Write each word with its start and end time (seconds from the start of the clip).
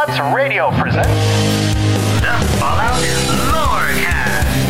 Robots 0.00 0.20
Radio 0.34 0.70
presents 0.80 1.08
the 2.20 2.32
Fallout 2.58 3.02
Lorecast. 3.52 4.60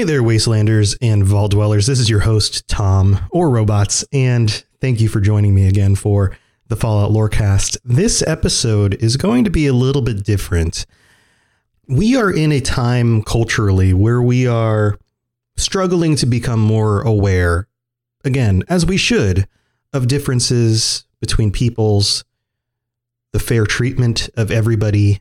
Hey 0.00 0.04
there, 0.04 0.22
Wastelanders 0.22 0.96
and 1.02 1.22
Vault 1.22 1.50
Dwellers. 1.50 1.86
This 1.86 2.00
is 2.00 2.08
your 2.08 2.20
host, 2.20 2.66
Tom, 2.66 3.18
or 3.30 3.50
Robots, 3.50 4.02
and 4.14 4.50
thank 4.80 4.98
you 4.98 5.10
for 5.10 5.20
joining 5.20 5.54
me 5.54 5.68
again 5.68 5.94
for 5.94 6.34
the 6.68 6.74
Fallout 6.74 7.10
Lorecast. 7.10 7.76
This 7.84 8.22
episode 8.26 8.94
is 8.94 9.18
going 9.18 9.44
to 9.44 9.50
be 9.50 9.66
a 9.66 9.74
little 9.74 10.00
bit 10.00 10.24
different. 10.24 10.86
We 11.86 12.16
are 12.16 12.34
in 12.34 12.50
a 12.50 12.62
time 12.62 13.22
culturally 13.22 13.92
where 13.92 14.22
we 14.22 14.46
are 14.46 14.98
struggling 15.58 16.16
to 16.16 16.24
become 16.24 16.60
more 16.60 17.02
aware, 17.02 17.68
again, 18.24 18.62
as 18.70 18.86
we 18.86 18.96
should, 18.96 19.46
of 19.92 20.08
differences 20.08 21.04
between 21.20 21.50
peoples, 21.52 22.24
the 23.32 23.38
fair 23.38 23.66
treatment 23.66 24.30
of 24.34 24.50
everybody, 24.50 25.20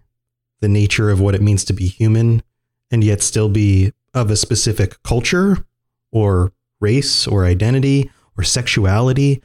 the 0.62 0.70
nature 0.70 1.12
of 1.12 1.20
what 1.20 1.36
it 1.36 1.42
means 1.42 1.66
to 1.66 1.74
be 1.74 1.90
human, 1.90 2.42
and 2.90 3.04
yet 3.04 3.22
still 3.22 3.50
be 3.50 3.92
of 4.14 4.30
a 4.30 4.36
specific 4.36 5.02
culture 5.04 5.66
or 6.12 6.52
race 6.80 7.28
or 7.28 7.46
identity 7.46 8.10
or 8.38 8.44
sexuality 8.44 9.42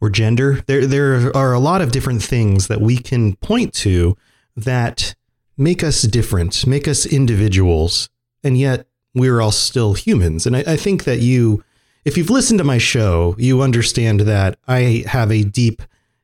or 0.00 0.10
gender. 0.10 0.62
There, 0.66 0.86
there 0.86 1.36
are 1.36 1.52
a 1.52 1.58
lot 1.58 1.82
of 1.82 1.92
different 1.92 2.22
things 2.22 2.68
that 2.68 2.80
we 2.80 2.98
can 2.98 3.36
point 3.36 3.74
to 3.74 4.16
that 4.56 5.14
make 5.56 5.82
us 5.82 6.02
different, 6.02 6.66
make 6.66 6.88
us 6.88 7.04
individuals, 7.04 8.08
and 8.42 8.56
yet 8.56 8.86
we're 9.14 9.40
all 9.40 9.52
still 9.52 9.94
humans. 9.94 10.46
And 10.46 10.56
I, 10.56 10.60
I 10.66 10.76
think 10.76 11.04
that 11.04 11.18
you, 11.18 11.64
if 12.04 12.16
you've 12.16 12.30
listened 12.30 12.58
to 12.58 12.64
my 12.64 12.78
show, 12.78 13.34
you 13.38 13.60
understand 13.62 14.20
that 14.20 14.58
I 14.66 15.04
have 15.06 15.30
a 15.30 15.44
deep 15.44 15.82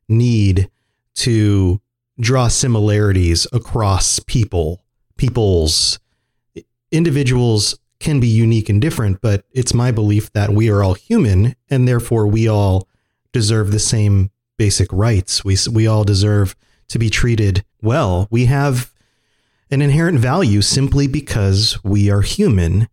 need 0.08 0.70
to 1.16 1.80
draw 2.20 2.48
similarities 2.48 3.46
across 3.52 4.20
people, 4.20 4.84
peoples, 5.16 5.98
individuals 6.92 7.76
can 8.04 8.20
be 8.20 8.28
unique 8.28 8.68
and 8.68 8.82
different, 8.82 9.22
but 9.22 9.46
it's 9.50 9.72
my 9.72 9.90
belief 9.90 10.30
that 10.34 10.50
we 10.50 10.68
are 10.68 10.82
all 10.82 10.92
human 10.92 11.56
and 11.70 11.88
therefore 11.88 12.26
we 12.26 12.46
all 12.46 12.86
deserve 13.32 13.72
the 13.72 13.78
same 13.78 14.30
basic 14.58 14.92
rights. 14.92 15.42
We, 15.42 15.56
we 15.72 15.86
all 15.86 16.04
deserve 16.04 16.54
to 16.88 16.98
be 16.98 17.08
treated 17.08 17.64
well. 17.80 18.28
We 18.30 18.44
have 18.44 18.92
an 19.70 19.80
inherent 19.80 20.18
value 20.18 20.60
simply 20.60 21.08
because 21.08 21.82
we 21.82 22.10
are 22.10 22.20
human 22.20 22.88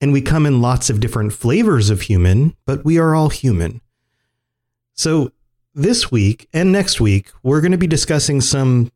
and 0.00 0.12
we 0.12 0.22
come 0.22 0.46
in 0.46 0.62
lots 0.62 0.88
of 0.88 1.00
different 1.00 1.32
flavors 1.32 1.90
of 1.90 2.02
human, 2.02 2.56
but 2.64 2.84
we 2.84 2.98
are 2.98 3.16
all 3.16 3.30
human. 3.30 3.80
So 4.94 5.32
this 5.74 6.12
week 6.12 6.48
and 6.52 6.70
next 6.70 7.00
week, 7.00 7.32
we're 7.42 7.60
going 7.60 7.72
to 7.72 7.78
be 7.78 7.88
discussing 7.88 8.40
some 8.40 8.92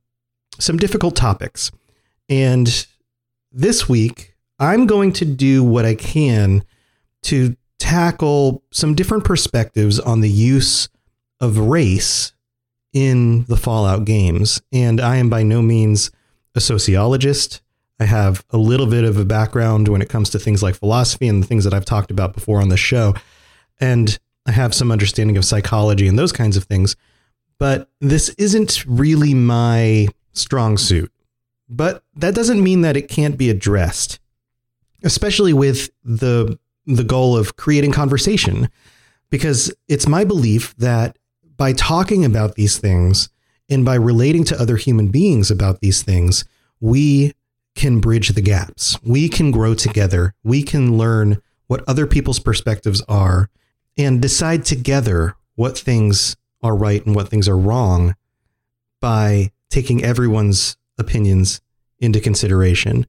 some 0.59 0.78
difficult 0.78 1.16
topics. 1.16 1.72
And 2.28 2.87
this 3.53 3.88
week, 3.88 4.36
I'm 4.59 4.87
going 4.87 5.12
to 5.15 5.25
do 5.25 5.62
what 5.62 5.84
I 5.84 5.94
can 5.94 6.65
to 7.22 7.56
tackle 7.78 8.62
some 8.72 8.94
different 8.94 9.25
perspectives 9.25 10.00
on 10.00 10.21
the 10.21 10.31
use 10.31 10.89
of 11.41 11.59
race 11.59 12.33
in 12.93 13.44
the 13.44 13.56
Fallout 13.56 14.05
games. 14.05 14.62
And 14.72 15.00
I 15.00 15.17
am 15.17 15.28
by 15.28 15.43
no 15.43 15.61
means 15.61 16.11
a 16.55 16.61
sociologist. 16.61 17.61
I 18.00 18.05
have 18.05 18.44
a 18.50 18.56
little 18.56 18.87
bit 18.87 19.05
of 19.05 19.19
a 19.19 19.25
background 19.25 19.89
when 19.89 20.00
it 20.00 20.09
comes 20.09 20.31
to 20.31 20.39
things 20.39 20.62
like 20.62 20.75
philosophy 20.75 21.28
and 21.28 21.43
the 21.43 21.47
things 21.47 21.65
that 21.65 21.75
I've 21.75 21.84
talked 21.84 22.11
about 22.11 22.34
before 22.34 22.61
on 22.61 22.71
the 22.71 22.77
show. 22.77 23.15
And 23.78 24.19
I 24.47 24.53
have 24.53 24.75
some 24.75 24.91
understanding 24.91 25.37
of 25.37 25.44
psychology 25.44 26.09
and 26.09 26.19
those 26.19 26.33
kinds 26.33 26.56
of 26.56 26.65
things. 26.65 26.97
But 27.59 27.91
this 28.00 28.31
isn't 28.38 28.84
really 28.87 29.34
my 29.34 30.09
strong 30.33 30.78
suit. 30.78 31.12
But 31.69 32.03
that 32.15 32.34
doesn't 32.34 32.62
mean 32.62 32.83
that 32.83 32.97
it 32.97 33.09
can't 33.09 33.37
be 33.37 33.50
addressed 33.50 34.21
especially 35.06 35.53
with 35.53 35.89
the 36.05 36.59
the 36.84 37.05
goal 37.05 37.37
of 37.37 37.56
creating 37.56 37.93
conversation. 37.93 38.69
Because 39.31 39.72
it's 39.89 40.06
my 40.06 40.25
belief 40.25 40.77
that 40.77 41.19
by 41.56 41.72
talking 41.72 42.25
about 42.25 42.55
these 42.55 42.78
things 42.78 43.28
and 43.69 43.84
by 43.84 43.94
relating 43.94 44.44
to 44.44 44.61
other 44.61 44.77
human 44.77 45.09
beings 45.09 45.50
about 45.50 45.81
these 45.81 46.03
things 46.03 46.44
we 46.81 47.33
can 47.75 48.00
bridge 48.00 48.31
the 48.31 48.43
gaps. 48.43 49.00
We 49.03 49.28
can 49.28 49.50
grow 49.50 49.75
together. 49.75 50.34
We 50.44 50.62
can 50.62 50.99
learn 50.99 51.41
what 51.67 51.83
other 51.88 52.06
people's 52.06 52.38
perspectives 52.38 53.03
are 53.09 53.49
and 53.97 54.21
decide 54.21 54.65
together 54.65 55.34
what 55.55 55.78
things 55.78 56.37
are 56.62 56.77
right 56.77 57.05
and 57.05 57.15
what 57.15 57.28
things 57.28 57.49
are 57.49 57.59
wrong 57.59 58.15
by 59.00 59.50
taking 59.71 60.05
everyone's 60.05 60.77
opinions 60.99 61.61
into 61.99 62.21
consideration. 62.21 63.06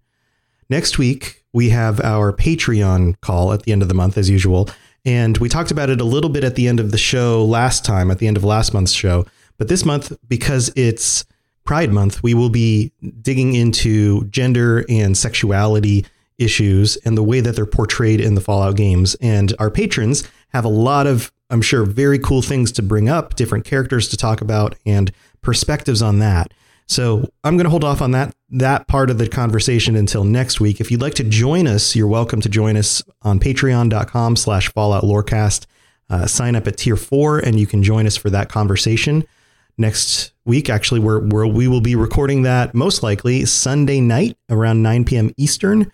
Next 0.70 0.98
week 0.98 1.46
we 1.58 1.70
have 1.70 2.00
our 2.02 2.32
Patreon 2.32 3.20
call 3.22 3.52
at 3.52 3.64
the 3.64 3.72
end 3.72 3.82
of 3.82 3.88
the 3.88 3.96
month, 3.96 4.16
as 4.16 4.30
usual. 4.30 4.70
And 5.06 5.36
we 5.40 5.50
talked 5.50 5.72
about 5.72 5.90
it 5.90 6.00
a 6.00 6.04
little 6.04 6.30
bit 6.30 6.44
at 6.44 6.54
the 6.54 6.68
end 6.68 6.80
of 6.80 6.92
the 6.92 7.00
show 7.00 7.44
last 7.44 7.84
time, 7.84 8.12
at 8.12 8.20
the 8.20 8.28
end 8.28 8.38
of 8.38 8.44
last 8.44 8.76
month's 8.76 8.92
show. 8.92 9.26
But 9.58 9.68
this 9.68 9.84
month, 9.84 10.16
because 10.28 10.72
it's 10.76 11.26
Pride 11.64 11.92
Month, 11.92 12.22
we 12.22 12.36
will 12.36 12.52
be 12.52 12.92
digging 13.24 13.56
into 13.56 14.26
gender 14.26 14.86
and 14.88 15.18
sexuality 15.18 16.06
issues 16.38 16.96
and 16.98 17.18
the 17.18 17.24
way 17.24 17.40
that 17.40 17.56
they're 17.56 17.66
portrayed 17.66 18.22
in 18.22 18.36
the 18.36 18.42
Fallout 18.42 18.76
games. 18.76 19.16
And 19.16 19.52
our 19.58 19.72
patrons 19.72 20.30
have 20.50 20.64
a 20.64 20.70
lot 20.70 21.08
of, 21.08 21.32
I'm 21.50 21.64
sure, 21.64 21.86
very 21.86 22.20
cool 22.20 22.44
things 22.44 22.72
to 22.74 22.84
bring 22.84 23.10
up, 23.10 23.34
different 23.34 23.66
characters 23.66 24.10
to 24.10 24.18
talk 24.18 24.42
about, 24.42 24.76
and 24.86 25.12
perspectives 25.42 26.04
on 26.04 26.20
that. 26.20 26.54
So 26.88 27.30
I'm 27.44 27.58
going 27.58 27.66
to 27.66 27.70
hold 27.70 27.84
off 27.84 28.02
on 28.02 28.12
that 28.12 28.34
that 28.50 28.88
part 28.88 29.10
of 29.10 29.18
the 29.18 29.28
conversation 29.28 29.96
until 29.98 30.24
next 30.24 30.62
week. 30.62 30.80
If 30.80 30.90
you'd 30.90 31.02
like 31.02 31.16
to 31.16 31.24
join 31.24 31.68
us, 31.68 31.96
you're 31.96 32.08
welcome 32.08 32.40
to 32.42 32.50
join 32.50 32.78
us 32.78 33.04
on 33.22 33.40
patreon.com 33.40 34.38
slash 34.38 34.72
fallout 34.72 35.04
lorecast. 35.04 35.66
Uh, 36.10 36.26
sign 36.26 36.56
up 36.56 36.66
at 36.66 36.78
tier 36.78 36.96
four 36.96 37.40
and 37.40 37.60
you 37.60 37.68
can 37.68 37.84
join 37.84 38.08
us 38.08 38.16
for 38.16 38.30
that 38.30 38.48
conversation 38.48 39.26
next 39.78 40.32
week. 40.46 40.70
Actually, 40.70 41.02
we're, 41.02 41.20
we're, 41.28 41.46
we 41.46 41.68
will 41.68 41.82
be 41.82 41.96
recording 41.96 42.44
that 42.44 42.74
most 42.74 43.04
likely 43.04 43.44
Sunday 43.44 44.00
night 44.00 44.38
around 44.50 44.82
9 44.82 45.04
p.m. 45.04 45.32
Eastern. 45.36 45.92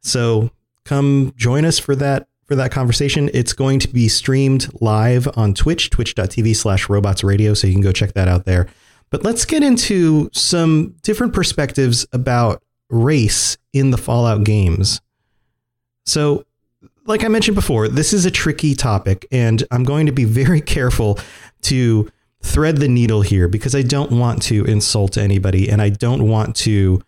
So 0.00 0.50
come 0.84 1.32
join 1.36 1.64
us 1.64 1.80
for 1.80 1.96
that 1.96 2.28
for 2.44 2.54
that 2.54 2.70
conversation. 2.70 3.28
It's 3.34 3.52
going 3.52 3.80
to 3.80 3.88
be 3.88 4.08
streamed 4.08 4.68
live 4.80 5.28
on 5.36 5.52
Twitch, 5.52 5.90
twitch.tv 5.90 6.56
slash 6.56 6.88
robots 6.88 7.22
radio. 7.22 7.52
So 7.54 7.66
you 7.66 7.74
can 7.74 7.82
go 7.82 7.92
check 7.92 8.14
that 8.14 8.28
out 8.28 8.44
there. 8.44 8.68
But 9.10 9.24
let's 9.24 9.44
get 9.44 9.62
into 9.62 10.30
some 10.32 10.94
different 11.02 11.32
perspectives 11.32 12.06
about 12.12 12.62
race 12.90 13.56
in 13.72 13.90
the 13.90 13.98
Fallout 13.98 14.44
games. 14.44 15.00
So, 16.04 16.44
like 17.06 17.24
I 17.24 17.28
mentioned 17.28 17.54
before, 17.54 17.88
this 17.88 18.12
is 18.12 18.26
a 18.26 18.30
tricky 18.30 18.74
topic, 18.74 19.26
and 19.30 19.64
I'm 19.70 19.84
going 19.84 20.06
to 20.06 20.12
be 20.12 20.24
very 20.24 20.60
careful 20.76 21.18
to 21.62 22.10
thread 22.42 22.76
the 22.76 22.88
needle 22.88 23.22
here 23.22 23.48
because 23.48 23.74
I 23.74 23.82
don't 23.82 24.12
want 24.12 24.42
to 24.44 24.64
insult 24.64 25.16
anybody 25.16 25.68
and 25.68 25.82
I 25.82 25.88
don't 25.88 26.28
want 26.28 26.54
to 26.56 27.02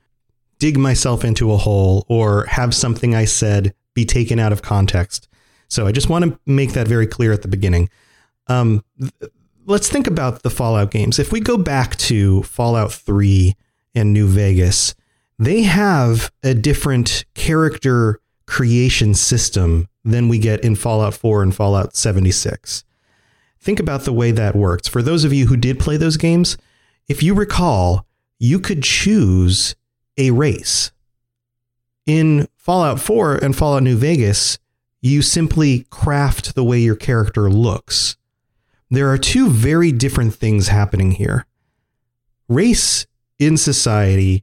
dig 0.58 0.76
myself 0.76 1.24
into 1.24 1.52
a 1.52 1.56
hole 1.56 2.04
or 2.08 2.46
have 2.46 2.74
something 2.74 3.14
I 3.14 3.24
said 3.24 3.74
be 3.94 4.04
taken 4.04 4.38
out 4.38 4.52
of 4.52 4.62
context. 4.62 5.28
So 5.68 5.86
I 5.86 5.92
just 5.92 6.08
want 6.08 6.24
to 6.24 6.38
make 6.46 6.72
that 6.72 6.88
very 6.88 7.06
clear 7.06 7.32
at 7.32 7.42
the 7.42 7.48
beginning. 7.48 7.90
Um, 8.48 8.84
let's 9.70 9.88
think 9.88 10.08
about 10.08 10.42
the 10.42 10.50
Fallout 10.50 10.90
games. 10.90 11.20
If 11.20 11.30
we 11.30 11.38
go 11.38 11.56
back 11.56 11.96
to 11.98 12.42
Fallout 12.42 12.92
3 12.92 13.54
and 13.94 14.12
New 14.12 14.26
Vegas, 14.26 14.96
they 15.38 15.62
have 15.62 16.32
a 16.42 16.54
different 16.54 17.24
character 17.34 18.18
creation 18.46 19.14
system 19.14 19.88
than 20.04 20.28
we 20.28 20.38
get 20.38 20.64
in 20.64 20.74
Fallout 20.74 21.14
4 21.14 21.44
and 21.44 21.54
Fallout 21.54 21.94
76. 21.94 22.82
Think 23.60 23.78
about 23.78 24.02
the 24.02 24.12
way 24.12 24.32
that 24.32 24.56
works. 24.56 24.88
For 24.88 25.02
those 25.02 25.22
of 25.22 25.32
you 25.32 25.46
who 25.46 25.56
did 25.56 25.78
play 25.78 25.96
those 25.96 26.16
games, 26.16 26.58
if 27.08 27.22
you 27.22 27.32
recall, 27.32 28.06
you 28.40 28.58
could 28.58 28.82
choose 28.82 29.76
a 30.18 30.32
race. 30.32 30.90
In 32.06 32.48
Fallout 32.56 32.98
4 32.98 33.36
and 33.36 33.54
Fallout 33.54 33.84
New 33.84 33.96
Vegas, 33.96 34.58
you 35.00 35.22
simply 35.22 35.86
craft 35.90 36.56
the 36.56 36.64
way 36.64 36.80
your 36.80 36.96
character 36.96 37.48
looks. 37.48 38.16
There 38.90 39.08
are 39.10 39.18
two 39.18 39.48
very 39.48 39.92
different 39.92 40.34
things 40.34 40.68
happening 40.68 41.12
here. 41.12 41.46
Race 42.48 43.06
in 43.38 43.56
society 43.56 44.42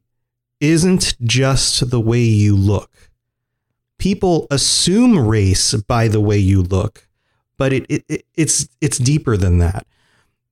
isn't 0.61 1.17
just 1.21 1.89
the 1.89 1.99
way 1.99 2.21
you 2.21 2.55
look. 2.55 2.89
People 3.97 4.47
assume 4.49 5.27
race 5.27 5.73
by 5.73 6.07
the 6.07 6.21
way 6.21 6.37
you 6.37 6.63
look, 6.63 7.07
but 7.57 7.73
it, 7.73 7.85
it, 7.89 8.25
it's 8.35 8.69
it's 8.79 8.97
deeper 8.97 9.35
than 9.35 9.57
that. 9.57 9.85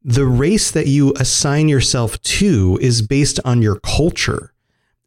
The 0.03 0.25
race 0.25 0.71
that 0.71 0.87
you 0.87 1.13
assign 1.17 1.69
yourself 1.69 2.21
to 2.21 2.77
is 2.81 3.01
based 3.01 3.39
on 3.45 3.61
your 3.61 3.79
culture. 3.79 4.51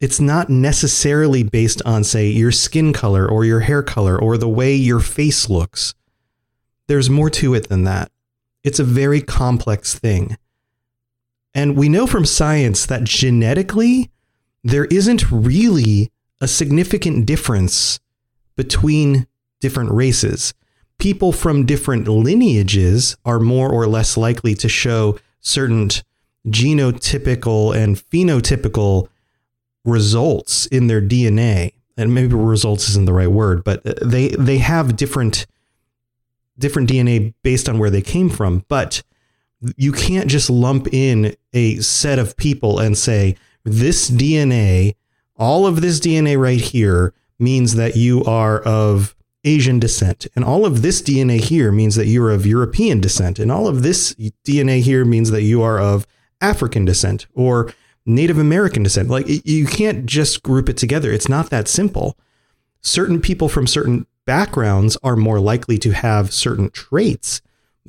It's 0.01 0.21
not 0.21 0.49
necessarily 0.49 1.43
based 1.43 1.83
on, 1.85 2.05
say, 2.05 2.29
your 2.29 2.53
skin 2.53 2.93
color 2.93 3.29
or 3.29 3.45
your 3.45 3.61
hair 3.61 3.83
color 3.83 4.19
or 4.19 4.39
the 4.39 4.49
way 4.49 4.75
your 4.75 5.01
face 5.01 5.51
looks. 5.51 5.95
There's 6.87 7.11
more 7.11 7.31
to 7.31 7.55
it 7.55 7.69
than 7.69 7.85
that. 7.85 8.11
It's 8.65 8.79
a 8.79 8.85
very 8.85 9.21
complex 9.21 9.99
thing. 9.99 10.37
And 11.55 11.77
we 11.77 11.89
know 11.89 12.07
from 12.07 12.25
science 12.25 12.87
that 12.87 13.05
genetically, 13.05 14.11
there 14.63 14.85
isn't 14.87 15.31
really 15.31 16.11
a 16.41 16.49
significant 16.49 17.27
difference 17.27 18.01
between 18.57 19.27
different 19.61 19.91
races. 19.91 20.55
People 20.99 21.33
from 21.33 21.67
different 21.67 22.09
lineages 22.09 23.17
are 23.25 23.41
more 23.41 23.71
or 23.71 23.87
less 23.87 24.17
likely 24.17 24.55
to 24.57 24.69
show 24.69 25.19
certain 25.41 25.89
genotypical 26.47 27.75
and 27.75 27.97
phenotypical 27.97 29.09
results 29.85 30.67
in 30.67 30.87
their 30.87 31.01
DNA. 31.01 31.73
And 31.97 32.15
maybe 32.15 32.35
results 32.35 32.89
isn't 32.91 33.07
the 33.07 33.13
right 33.13 33.31
word, 33.31 33.65
but 33.65 33.83
they 34.01 34.29
they 34.29 34.59
have 34.59 34.97
different 34.97 35.47
different 36.59 36.91
DNA 36.91 37.35
based 37.43 37.69
on 37.69 37.79
where 37.79 37.91
they 37.91 38.03
came 38.03 38.29
from. 38.29 38.65
But 38.69 39.03
you 39.77 39.93
can't 39.93 40.29
just 40.29 40.51
lump 40.51 40.93
in 40.93 41.37
a 41.53 41.77
set 41.77 42.19
of 42.19 42.37
people 42.37 42.79
and 42.79 42.97
say, 42.97 43.37
this 43.65 44.11
DNA, 44.11 44.95
all 45.37 45.67
of 45.67 45.81
this 45.81 46.01
DNA 46.01 46.39
right 46.39 46.61
here 46.61 47.13
means 47.39 47.75
that 47.75 47.97
you 47.97 48.25
are 48.25 48.61
of 48.61 49.15
Asian 49.45 49.79
descent. 49.79 50.27
And 50.35 50.45
all 50.45 50.67
of 50.67 50.83
this 50.83 51.01
DNA 51.01 51.41
here 51.41 51.71
means 51.73 51.95
that 51.95 52.07
you're 52.07 52.31
of 52.31 52.47
European 52.47 53.01
descent. 53.01 53.39
And 53.39 53.51
all 53.51 53.69
of 53.69 53.83
this 53.83 54.15
DNA 54.45 54.81
here 54.81 55.05
means 55.05 55.31
that 55.31 55.43
you 55.43 55.63
are 55.63 55.79
of 55.79 56.07
African 56.41 56.85
descent 56.85 57.27
or 57.35 57.73
Native 58.05 58.39
American 58.39 58.83
descent. 58.83 59.09
Like 59.09 59.27
you 59.29 59.67
can't 59.67 60.07
just 60.07 60.43
group 60.43 60.69
it 60.69 60.77
together. 60.77 61.13
It's 61.13 61.29
not 61.29 61.51
that 61.51 61.69
simple. 61.69 62.17
Certain 62.81 63.21
people 63.21 63.49
from 63.49 63.67
certain 63.67 64.07
backgrounds 64.29 64.97
are 65.03 65.17
more 65.17 65.41
likely 65.41 65.79
to 65.79 65.91
have 65.91 66.33
certain 66.33 66.71
traits 66.71 67.41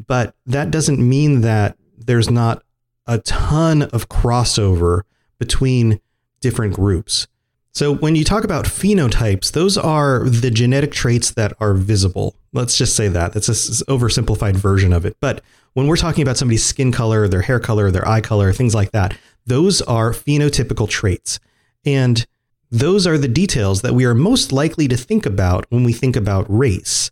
but 0.07 0.35
that 0.45 0.71
doesn't 0.71 0.99
mean 0.99 1.41
that 1.41 1.77
there's 1.97 2.29
not 2.29 2.63
a 3.07 3.19
ton 3.19 3.83
of 3.83 4.09
crossover 4.09 5.01
between 5.39 5.99
different 6.39 6.73
groups. 6.73 7.27
So 7.71 7.93
when 7.93 8.15
you 8.15 8.23
talk 8.23 8.43
about 8.43 8.65
phenotypes, 8.65 9.51
those 9.51 9.77
are 9.77 10.27
the 10.27 10.51
genetic 10.51 10.91
traits 10.91 11.31
that 11.31 11.53
are 11.59 11.73
visible. 11.73 12.35
Let's 12.53 12.77
just 12.77 12.95
say 12.95 13.07
that. 13.09 13.33
That's 13.33 13.47
an 13.47 13.85
oversimplified 13.87 14.55
version 14.55 14.91
of 14.91 15.05
it. 15.05 15.17
But 15.19 15.41
when 15.73 15.87
we're 15.87 15.97
talking 15.97 16.21
about 16.21 16.37
somebody's 16.37 16.65
skin 16.65 16.91
color, 16.91 17.27
their 17.27 17.41
hair 17.41 17.59
color, 17.59 17.91
their 17.91 18.07
eye 18.07 18.21
color, 18.21 18.51
things 18.53 18.73
like 18.73 18.91
that, 18.91 19.15
those 19.45 19.81
are 19.83 20.11
phenotypical 20.11 20.89
traits. 20.89 21.39
And 21.85 22.25
those 22.71 23.07
are 23.07 23.17
the 23.17 23.27
details 23.27 23.81
that 23.81 23.93
we 23.93 24.05
are 24.05 24.13
most 24.13 24.51
likely 24.51 24.87
to 24.87 24.97
think 24.97 25.25
about 25.25 25.65
when 25.69 25.83
we 25.83 25.93
think 25.93 26.15
about 26.15 26.45
race 26.49 27.11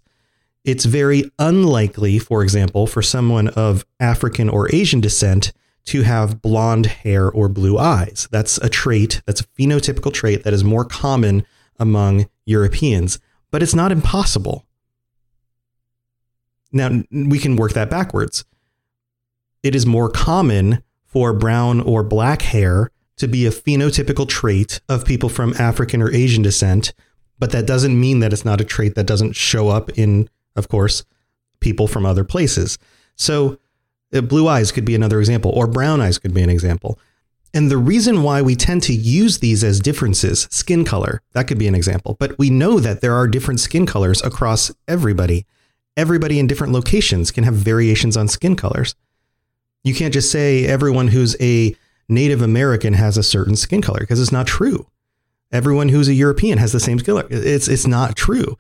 it's 0.68 0.84
very 0.84 1.32
unlikely, 1.40 2.20
for 2.20 2.44
example, 2.44 2.88
for 2.88 3.02
someone 3.02 3.48
of 3.48 3.86
African 4.02 4.50
or 4.50 4.70
Asian 4.76 5.00
descent 5.00 5.54
to 5.86 6.02
have 6.02 6.42
blonde 6.42 6.88
hair 6.88 7.32
or 7.32 7.48
blue 7.48 7.78
eyes. 7.78 8.28
That's 8.32 8.58
a 8.58 8.68
trait, 8.68 9.22
that's 9.26 9.40
a 9.40 9.46
phenotypical 9.46 10.14
trait 10.14 10.44
that 10.44 10.54
is 10.54 10.66
more 10.66 10.84
common 10.84 11.46
among 11.80 12.28
Europeans, 12.46 13.18
but 13.50 13.64
it's 13.64 13.74
not 13.74 13.94
impossible. 13.94 14.66
Now, 16.74 17.02
we 17.12 17.40
can 17.40 17.56
work 17.56 17.72
that 17.72 17.90
backwards. 17.90 18.44
It 19.64 19.74
is 19.74 19.86
more 19.86 20.10
common 20.10 20.84
for 21.06 21.32
brown 21.32 21.80
or 21.80 22.04
black 22.04 22.42
hair 22.42 22.92
to 23.18 23.28
be 23.28 23.46
a 23.46 23.52
phenotypical 23.52 24.28
trait 24.28 24.80
of 24.88 25.06
people 25.06 25.30
from 25.30 25.54
African 25.60 26.02
or 26.02 26.12
Asian 26.12 26.42
descent, 26.42 26.94
but 27.40 27.52
that 27.52 27.68
doesn't 27.68 28.00
mean 28.00 28.20
that 28.20 28.34
it's 28.34 28.46
not 28.46 28.62
a 28.62 28.66
trait 28.66 28.96
that 28.96 29.06
doesn't 29.06 29.36
show 29.36 29.70
up 29.70 29.90
in 29.98 30.30
of 30.58 30.68
course, 30.68 31.06
people 31.62 31.88
from 31.88 32.06
other 32.06 32.26
places. 32.26 32.78
So, 33.16 33.60
uh, 34.14 34.22
blue 34.22 34.48
eyes 34.48 34.72
could 34.72 34.86
be 34.86 34.96
another 34.96 35.20
example, 35.20 35.52
or 35.52 35.68
brown 35.68 36.02
eyes 36.02 36.18
could 36.18 36.34
be 36.34 36.42
an 36.42 36.50
example. 36.50 37.00
And 37.54 37.72
the 37.72 37.78
reason 37.78 38.24
why 38.24 38.42
we 38.42 38.56
tend 38.56 38.84
to 38.84 38.94
use 38.94 39.40
these 39.40 39.64
as 39.64 39.80
differences, 39.80 40.48
skin 40.52 40.84
color, 40.84 41.22
that 41.32 41.48
could 41.48 41.58
be 41.58 41.68
an 41.68 41.76
example. 41.76 42.18
But 42.20 42.38
we 42.38 42.50
know 42.50 42.80
that 42.80 43.02
there 43.02 43.14
are 43.14 43.28
different 43.28 43.60
skin 43.60 43.86
colors 43.86 44.22
across 44.22 44.72
everybody. 44.88 45.46
Everybody 45.96 46.40
in 46.40 46.48
different 46.48 46.74
locations 46.74 47.32
can 47.32 47.44
have 47.46 47.54
variations 47.54 48.18
on 48.18 48.28
skin 48.28 48.56
colors. 48.56 48.96
You 49.84 49.96
can't 49.96 50.14
just 50.14 50.32
say 50.32 50.66
everyone 50.66 51.08
who's 51.08 51.36
a 51.40 51.76
Native 52.10 52.42
American 52.42 52.94
has 52.94 53.18
a 53.18 53.24
certain 53.24 53.56
skin 53.56 53.82
color 53.82 54.00
because 54.00 54.20
it's 54.20 54.32
not 54.32 54.48
true. 54.48 54.88
Everyone 55.52 55.90
who's 55.90 56.08
a 56.08 56.14
European 56.14 56.58
has 56.58 56.72
the 56.72 56.80
same 56.80 57.00
skin 57.00 57.16
color. 57.16 57.28
It's 57.30 57.68
it's 57.68 57.88
not 57.88 58.16
true. 58.16 58.58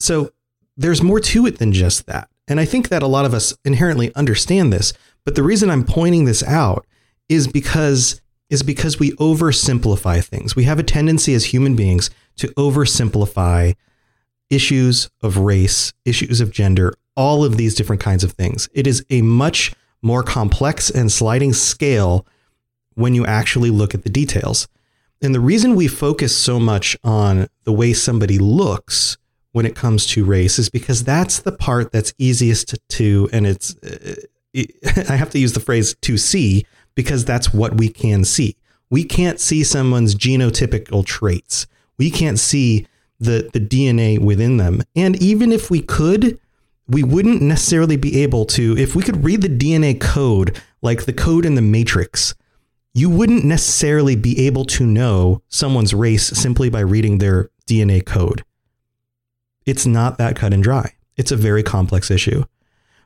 So 0.00 0.30
there's 0.76 1.02
more 1.02 1.20
to 1.20 1.46
it 1.46 1.58
than 1.58 1.72
just 1.72 2.06
that. 2.06 2.28
And 2.46 2.58
I 2.60 2.64
think 2.64 2.88
that 2.88 3.02
a 3.02 3.06
lot 3.06 3.24
of 3.24 3.34
us 3.34 3.56
inherently 3.64 4.14
understand 4.14 4.72
this, 4.72 4.92
but 5.24 5.34
the 5.34 5.42
reason 5.42 5.70
I'm 5.70 5.84
pointing 5.84 6.24
this 6.24 6.42
out 6.42 6.86
is 7.28 7.46
because 7.46 8.20
is 8.48 8.62
because 8.62 8.98
we 8.98 9.12
oversimplify 9.12 10.24
things. 10.24 10.56
We 10.56 10.64
have 10.64 10.78
a 10.78 10.82
tendency 10.82 11.34
as 11.34 11.46
human 11.46 11.76
beings 11.76 12.08
to 12.36 12.48
oversimplify 12.54 13.74
issues 14.48 15.10
of 15.20 15.36
race, 15.36 15.92
issues 16.06 16.40
of 16.40 16.50
gender, 16.50 16.94
all 17.14 17.44
of 17.44 17.58
these 17.58 17.74
different 17.74 18.00
kinds 18.00 18.24
of 18.24 18.32
things. 18.32 18.68
It 18.72 18.86
is 18.86 19.04
a 19.10 19.20
much 19.20 19.74
more 20.02 20.22
complex 20.22 20.90
and 20.90 21.10
sliding 21.10 21.52
scale 21.52 22.26
when 22.94 23.14
you 23.14 23.26
actually 23.26 23.70
look 23.70 23.94
at 23.94 24.02
the 24.02 24.10
details. 24.10 24.68
And 25.20 25.34
the 25.34 25.40
reason 25.40 25.74
we 25.74 25.88
focus 25.88 26.36
so 26.36 26.60
much 26.60 26.96
on 27.02 27.48
the 27.64 27.72
way 27.72 27.92
somebody 27.92 28.38
looks 28.38 29.16
when 29.52 29.66
it 29.66 29.74
comes 29.74 30.06
to 30.06 30.24
race 30.24 30.58
is 30.58 30.68
because 30.68 31.04
that's 31.04 31.40
the 31.40 31.52
part 31.52 31.90
that's 31.90 32.14
easiest 32.18 32.76
to, 32.90 33.28
and 33.32 33.46
it's 33.46 33.76
uh, 33.82 34.14
I 35.08 35.16
have 35.16 35.30
to 35.30 35.38
use 35.38 35.52
the 35.52 35.60
phrase 35.60 35.94
to 36.02 36.16
see 36.16 36.66
because 36.94 37.24
that's 37.24 37.52
what 37.52 37.76
we 37.76 37.88
can 37.88 38.24
see. 38.24 38.56
We 38.90 39.04
can't 39.04 39.40
see 39.40 39.64
someone's 39.64 40.14
genotypical 40.14 41.04
traits. 41.04 41.66
We 41.98 42.10
can't 42.10 42.38
see 42.38 42.86
the 43.20 43.50
the 43.52 43.60
DNA 43.60 44.18
within 44.18 44.56
them. 44.56 44.82
And 44.94 45.20
even 45.22 45.52
if 45.52 45.70
we 45.70 45.82
could, 45.82 46.38
we 46.88 47.02
wouldn't 47.02 47.42
necessarily 47.42 47.96
be 47.96 48.22
able 48.22 48.44
to 48.46 48.76
if 48.76 48.96
we 48.96 49.02
could 49.02 49.24
read 49.24 49.42
the 49.42 49.48
DNA 49.48 49.98
code 50.00 50.60
like 50.80 51.04
the 51.04 51.12
code 51.12 51.44
in 51.44 51.54
the 51.54 51.62
matrix. 51.62 52.34
You 52.94 53.10
wouldn't 53.10 53.44
necessarily 53.44 54.16
be 54.16 54.46
able 54.46 54.64
to 54.66 54.86
know 54.86 55.42
someone's 55.48 55.94
race 55.94 56.26
simply 56.26 56.70
by 56.70 56.80
reading 56.80 57.18
their 57.18 57.50
DNA 57.66 58.04
code. 58.04 58.42
It's 59.66 59.86
not 59.86 60.18
that 60.18 60.34
cut 60.34 60.54
and 60.54 60.62
dry. 60.62 60.94
It's 61.16 61.30
a 61.30 61.36
very 61.36 61.62
complex 61.62 62.10
issue. 62.10 62.44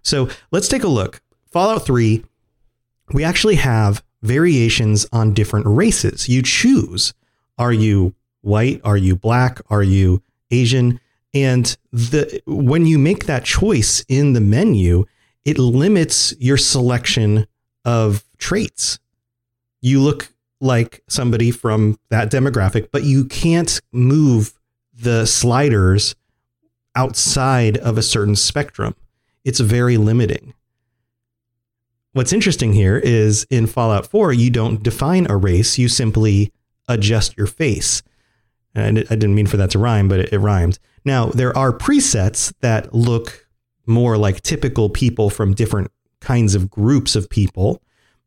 So 0.02 0.28
let's 0.50 0.68
take 0.68 0.84
a 0.84 0.88
look. 0.88 1.20
Fallout 1.50 1.84
3, 1.84 2.24
we 3.12 3.24
actually 3.24 3.56
have 3.56 4.04
variations 4.22 5.06
on 5.12 5.34
different 5.34 5.66
races. 5.66 6.28
You 6.28 6.42
choose 6.42 7.12
are 7.58 7.72
you 7.72 8.14
white? 8.40 8.80
Are 8.84 8.96
you 8.96 9.14
black? 9.14 9.60
Are 9.68 9.82
you 9.82 10.22
Asian? 10.50 11.00
And 11.34 11.76
the 11.92 12.42
when 12.46 12.86
you 12.86 12.98
make 12.98 13.26
that 13.26 13.44
choice 13.44 14.04
in 14.08 14.34
the 14.34 14.40
menu, 14.40 15.06
it 15.44 15.58
limits 15.58 16.34
your 16.38 16.56
selection 16.56 17.46
of 17.84 18.24
traits. 18.38 18.98
You 19.80 20.00
look 20.00 20.28
like 20.60 21.02
somebody 21.08 21.50
from 21.50 21.98
that 22.10 22.30
demographic, 22.30 22.88
but 22.92 23.02
you 23.02 23.24
can't 23.24 23.80
move 23.90 24.52
the 24.92 25.26
sliders 25.26 26.14
outside 26.94 27.78
of 27.78 27.98
a 27.98 28.02
certain 28.02 28.36
spectrum. 28.36 28.94
It's 29.44 29.60
very 29.60 29.96
limiting. 29.96 30.54
what's 32.12 32.32
interesting 32.32 32.74
here 32.74 32.98
is 32.98 33.46
in 33.50 33.66
Fallout 33.66 34.06
4, 34.06 34.34
you 34.34 34.50
don't 34.50 34.82
define 34.82 35.26
a 35.30 35.36
race, 35.36 35.78
you 35.78 35.88
simply 35.88 36.52
adjust 36.86 37.36
your 37.38 37.46
face. 37.46 38.02
And 38.74 38.98
I 38.98 39.14
didn't 39.14 39.34
mean 39.34 39.46
for 39.46 39.56
that 39.56 39.70
to 39.70 39.78
rhyme, 39.78 40.08
but 40.08 40.20
it, 40.20 40.32
it 40.32 40.38
rhymed. 40.38 40.78
Now, 41.04 41.26
there 41.26 41.56
are 41.56 41.72
presets 41.72 42.52
that 42.60 42.94
look 42.94 43.46
more 43.86 44.16
like 44.16 44.42
typical 44.42 44.88
people 44.88 45.30
from 45.30 45.54
different 45.54 45.90
kinds 46.20 46.54
of 46.54 46.70
groups 46.70 47.16
of 47.16 47.28
people, 47.28 47.82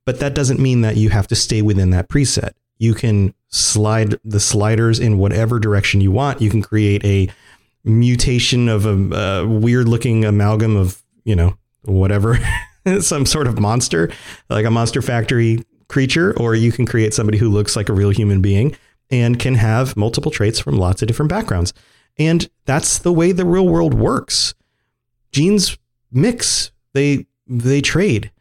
but 0.06 0.20
that 0.20 0.36
doesn't 0.36 0.60
mean 0.60 0.82
that 0.82 0.98
you 0.98 1.10
have 1.10 1.28
to 1.28 1.36
stay 1.36 1.62
within 1.62 1.92
that 1.92 2.10
preset. 2.10 2.52
You 2.78 2.94
can 2.94 3.34
slide 3.48 4.16
the 4.26 4.40
sliders 4.40 5.00
in 5.00 5.18
whatever 5.18 5.60
direction 5.60 6.02
you 6.02 6.12
want. 6.12 6.42
You 6.42 6.50
can 6.50 6.62
create 6.62 7.04
a 7.06 7.30
mutation 7.86 8.68
of 8.68 8.86
a, 8.86 9.16
a 9.16 9.48
weird 9.48 9.88
looking 9.88 10.26
amalgam 10.26 10.76
of, 10.76 11.02
you 11.24 11.36
know, 11.36 11.58
whatever, 11.84 12.38
some 13.00 13.26
sort 13.26 13.48
of 13.48 13.60
monster, 13.60 14.12
like 14.50 14.66
a 14.66 14.72
monster 14.72 15.02
factory 15.02 15.64
creature, 15.88 16.38
or 16.38 16.56
you 16.56 16.72
can 16.72 16.86
create 16.86 17.14
somebody 17.14 17.38
who 17.38 17.50
looks 17.50 17.76
like 17.76 17.90
a 17.90 17.94
real 17.94 18.10
human 18.10 18.42
being 18.42 18.76
and 19.12 19.40
can 19.40 19.56
have 19.56 19.96
multiple 19.96 20.32
traits 20.32 20.60
from 20.60 20.78
lots 20.78 21.02
of 21.02 21.08
different 21.08 21.30
backgrounds. 21.30 21.74
And 22.18 22.50
that's 22.66 22.98
the 22.98 23.14
way 23.14 23.32
the 23.32 23.46
real 23.46 23.68
world 23.68 23.94
works. 23.94 24.54
Genes 25.32 25.78
mix, 26.12 26.72
they 26.94 27.28
they 27.48 27.82
trade. 27.82 28.32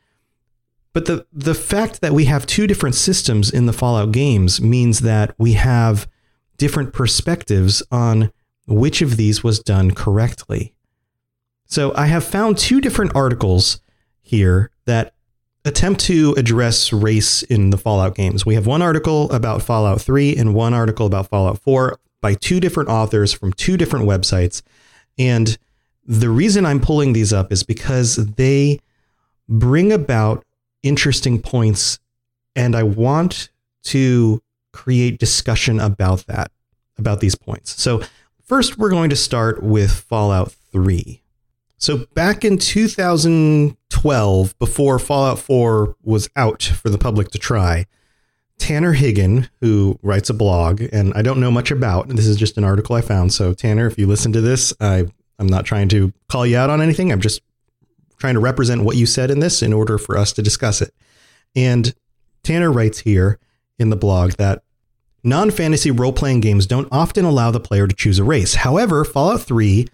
But 0.93 1.07
the 1.07 1.27
the 1.33 1.55
fact 1.55 2.01
that 2.01 2.13
we 2.13 2.27
have 2.27 2.47
two 2.47 2.67
different 2.67 2.95
systems 2.95 3.51
in 3.51 3.67
the 3.67 3.73
Fallout 3.73 4.13
games 4.13 4.61
means 4.61 5.01
that 5.01 5.35
we 5.39 5.55
have 5.55 6.09
different 6.57 6.93
perspectives 6.93 7.83
on 7.91 8.33
which 8.67 9.03
of 9.03 9.17
these 9.17 9.43
was 9.43 9.59
done 9.59 9.91
correctly. 9.91 10.75
So 11.67 11.93
I 11.97 12.07
have 12.07 12.25
found 12.25 12.57
two 12.57 12.81
different 12.81 13.15
articles 13.17 13.81
here 14.23 14.71
that 14.87 15.15
attempt 15.65 16.01
to 16.03 16.35
address 16.37 16.93
race 16.93 17.43
in 17.43 17.71
the 17.71 17.79
Fallout 17.79 18.15
games. 18.15 18.47
We 18.47 18.55
have 18.55 18.67
one 18.67 18.83
article 18.83 19.31
about 19.33 19.63
Fallout 19.63 20.01
3 20.01 20.37
and 20.37 20.55
one 20.55 20.75
article 20.75 21.07
about 21.07 21.29
Fallout 21.29 21.59
4 21.59 21.99
by 22.25 22.33
two 22.33 22.59
different 22.59 22.89
authors 22.89 23.35
from 23.35 23.53
two 23.53 23.77
different 23.77 24.07
websites. 24.07 24.63
And 25.19 25.59
the 26.07 26.31
reason 26.31 26.65
I'm 26.65 26.81
pulling 26.81 27.13
these 27.13 27.35
up 27.35 27.53
is 27.53 27.63
because 27.63 28.17
they 28.17 28.81
bring 29.47 29.93
about 29.93 30.43
interesting 30.83 31.43
points 31.43 31.99
and 32.57 32.75
I 32.75 32.83
want 32.83 33.51
to 33.85 34.41
create 34.73 35.19
discussion 35.19 35.79
about 35.79 36.27
that, 36.27 36.51
about 36.97 37.21
these 37.21 37.35
points. 37.35 37.79
So, 37.79 38.01
first, 38.43 38.79
we're 38.79 38.89
going 38.89 39.11
to 39.11 39.17
start 39.17 39.63
with 39.63 39.93
Fallout 39.93 40.53
3. 40.73 41.21
So, 41.77 42.07
back 42.15 42.43
in 42.43 42.57
2012, 42.57 44.59
before 44.59 44.99
Fallout 44.99 45.39
4 45.39 45.95
was 46.03 46.31
out 46.37 46.63
for 46.63 46.89
the 46.89 46.97
public 46.97 47.29
to 47.33 47.39
try, 47.39 47.85
Tanner 48.59 48.95
Higgin, 48.95 49.49
who 49.61 49.99
writes 50.03 50.31
a 50.31 50.35
blog, 50.35 50.83
and 50.93 51.13
I 51.15 51.23
don't 51.23 51.41
know 51.41 51.51
much 51.51 51.71
about, 51.71 52.09
this 52.09 52.27
is 52.27 52.37
just 52.37 52.57
an 52.57 52.65
article 52.65 52.97
I 52.97 53.01
found. 53.01 53.33
So, 53.33 53.53
Tanner, 53.53 53.87
if 53.87 53.99
you 53.99 54.07
listen 54.07 54.33
to 54.33 54.41
this, 54.41 54.73
I, 54.81 55.07
I'm 55.39 55.47
not 55.47 55.67
trying 55.67 55.89
to 55.91 56.13
call 56.29 56.47
you 56.47 56.57
out 56.57 56.71
on 56.71 56.81
anything. 56.81 57.13
I'm 57.13 57.21
just 57.21 57.43
trying 58.19 58.35
to 58.35 58.41
represent 58.41 58.85
what 58.85 58.97
you 58.97 59.07
said 59.07 59.31
in 59.31 59.41
this 59.41 59.63
in 59.63 59.73
order 59.73 59.99
for 59.99 60.17
us 60.17 60.33
to 60.35 60.43
discuss 60.43 60.81
it. 60.81 60.95
And 61.55 61.95
Tanner 62.43 62.73
writes 62.73 63.01
here 63.01 63.39
in 63.79 63.91
the 63.91 63.97
blog 63.97 64.33
that 64.33 64.63
non 65.23 65.51
fantasy 65.51 65.91
role 65.91 66.13
playing 66.13 66.41
games 66.41 66.67
don't 66.67 66.89
often 66.93 67.25
allow 67.25 67.51
the 67.51 67.61
player 67.61 67.87
to 67.87 67.95
choose 67.95 68.19
a 68.19 68.25
race. 68.25 68.55
However, 68.55 69.05
Fallout 69.05 69.43
3 69.43 69.89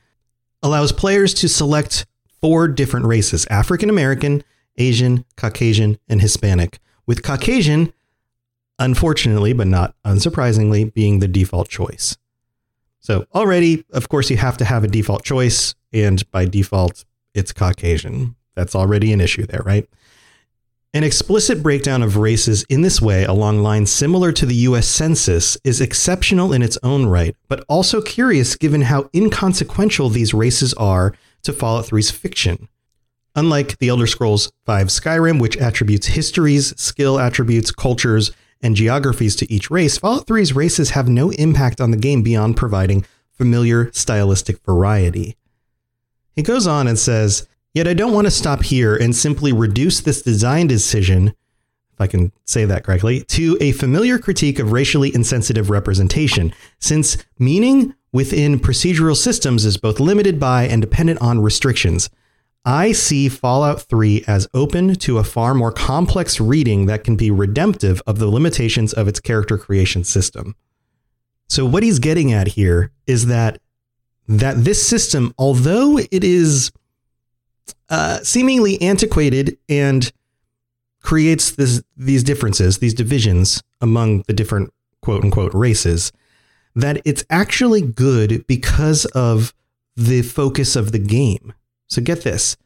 allows 0.63 0.93
players 0.93 1.33
to 1.35 1.49
select 1.49 2.07
four 2.41 2.69
different 2.69 3.07
races 3.07 3.47
African 3.47 3.91
American, 3.91 4.45
Asian, 4.77 5.25
Caucasian, 5.37 5.99
and 6.09 6.21
Hispanic, 6.21 6.79
with 7.07 7.23
Caucasian, 7.23 7.93
unfortunately, 8.81 9.53
but 9.53 9.69
not 9.69 9.95
unsurprisingly, 10.05 10.93
being 10.93 11.21
the 11.21 11.29
default 11.29 11.69
choice. 11.69 12.17
So, 12.99 13.27
already, 13.35 13.85
of 13.93 14.09
course, 14.09 14.31
you 14.31 14.37
have 14.39 14.57
to 14.57 14.65
have 14.65 14.83
a 14.83 14.89
default 14.89 15.25
choice, 15.25 15.75
and 15.93 16.29
by 16.33 16.47
default, 16.47 17.05
it's 17.35 17.53
Caucasian. 17.53 18.35
That's 18.57 18.75
already 18.75 19.13
an 19.13 19.21
issue 19.21 19.47
there, 19.47 19.63
right? 19.65 19.89
An 20.93 21.05
explicit 21.05 21.63
breakdown 21.63 22.03
of 22.03 22.17
races 22.17 22.65
in 22.69 22.83
this 22.83 23.01
way 23.01 23.25
along 23.25 23.61
lines 23.61 23.93
similar 23.93 24.33
to 24.33 24.45
the 24.45 24.57
US 24.57 24.89
Census 24.89 25.57
is 25.63 25.81
exceptional 25.81 26.53
in 26.53 26.63
its 26.63 26.77
own 26.83 27.07
right, 27.07 27.37
but 27.49 27.65
also 27.69 28.03
curious 28.03 28.57
given 28.57 28.83
how 28.83 29.09
inconsequential 29.15 30.09
these 30.09 30.35
races 30.35 30.75
are 30.75 31.15
to 31.45 31.53
Fallout 31.53 31.87
3's 31.87 32.11
fiction. 32.11 32.69
Unlike 33.37 33.79
the 33.79 33.89
Elder 33.89 34.09
Scrolls 34.09 34.47
V 34.67 34.73
Skyrim, 34.73 35.41
which 35.41 35.57
attributes 35.57 36.09
histories, 36.09 36.79
skill 36.81 37.21
attributes, 37.21 37.71
cultures, 37.71 38.33
and 38.63 38.77
geographies 38.77 39.37
to 39.37 39.53
each 39.53 39.71
race, 39.71 39.99
Fallout 39.99 40.27
3's 40.27 40.55
races 40.55 40.91
have 40.91 41.09
no 41.09 41.31
impact 41.31 41.81
on 41.81 41.91
the 41.91 41.97
game 41.97 42.23
beyond 42.23 42.57
providing 42.57 43.05
familiar 43.33 43.91
stylistic 43.93 44.63
variety. 44.65 45.37
He 46.37 46.43
goes 46.43 46.67
on 46.67 46.87
and 46.87 46.99
says, 46.99 47.49
Yet 47.73 47.87
I 47.87 47.95
don't 47.95 48.13
want 48.13 48.27
to 48.27 48.33
stop 48.33 48.63
here 48.63 48.97
and 48.97 49.15
simply 49.15 49.53
reduce 49.53 50.01
this 50.01 50.23
design 50.23 50.67
decision, 50.67 51.29
if 51.29 52.01
I 52.01 52.07
can 52.07 52.33
say 52.45 52.65
that 52.65 52.85
correctly, 52.85 53.23
to 53.29 53.57
a 53.61 53.73
familiar 53.73 54.19
critique 54.19 54.59
of 54.59 54.73
racially 54.73 55.15
insensitive 55.15 55.71
representation, 55.71 56.53
since 56.81 57.17
meaning 57.39 57.95
within 58.13 58.59
procedural 58.59 59.17
systems 59.17 59.65
is 59.65 59.77
both 59.77 60.01
limited 60.01 60.41
by 60.41 60.65
and 60.65 60.83
dependent 60.83 61.21
on 61.21 61.43
restrictions. 61.43 62.11
I 62.65 62.93
see 62.93 63.29
Fallout 63.29 63.83
3 63.83 64.25
as 64.27 64.47
open 64.53 64.95
to 64.97 65.19
a 65.19 65.25
far 65.25 65.55
more 65.55 65.73
complex 65.73 66.41
reading 66.41 66.87
that 66.87 67.05
can 67.05 67.17
be 67.17 67.31
redemptive 67.31 68.03
of 68.07 68.19
the 68.19 68.29
limitations 68.29 68.93
of 68.93 69.09
its 69.09 69.19
character 69.19 69.57
creation 69.57 70.05
system. 70.05 70.55
So 71.49 71.65
what 71.65 71.83
he's 71.83 71.99
getting 71.99 72.33
at 72.33 72.49
here 72.49 72.93
is 73.07 73.27
that 73.27 73.61
that 74.29 74.65
this 74.65 74.87
system, 74.87 75.35
although 75.39 75.99
it 75.99 76.23
is 76.23 76.71
uh, 77.89 78.19
seemingly 78.19 78.81
antiquated 78.81 79.59
and 79.69 80.13
creates 81.03 81.51
this, 81.51 81.83
these 81.97 82.23
differences, 82.23 82.79
these 82.79 82.95
divisions 82.95 83.61
among 83.81 84.23
the 84.29 84.33
different 84.33 84.73
quote 85.03 85.25
unquote 85.25 85.53
races, 85.55 86.13
that 86.77 87.03
it's 87.05 87.25
actually 87.29 87.81
good 87.81 88.47
because 88.47 89.05
of 89.07 89.53
the 89.97 90.23
focus 90.23 90.77
of 90.77 90.93
the 90.93 91.01
game. 91.01 91.53
So 91.91 92.01
get 92.01 92.23
this. 92.23 92.57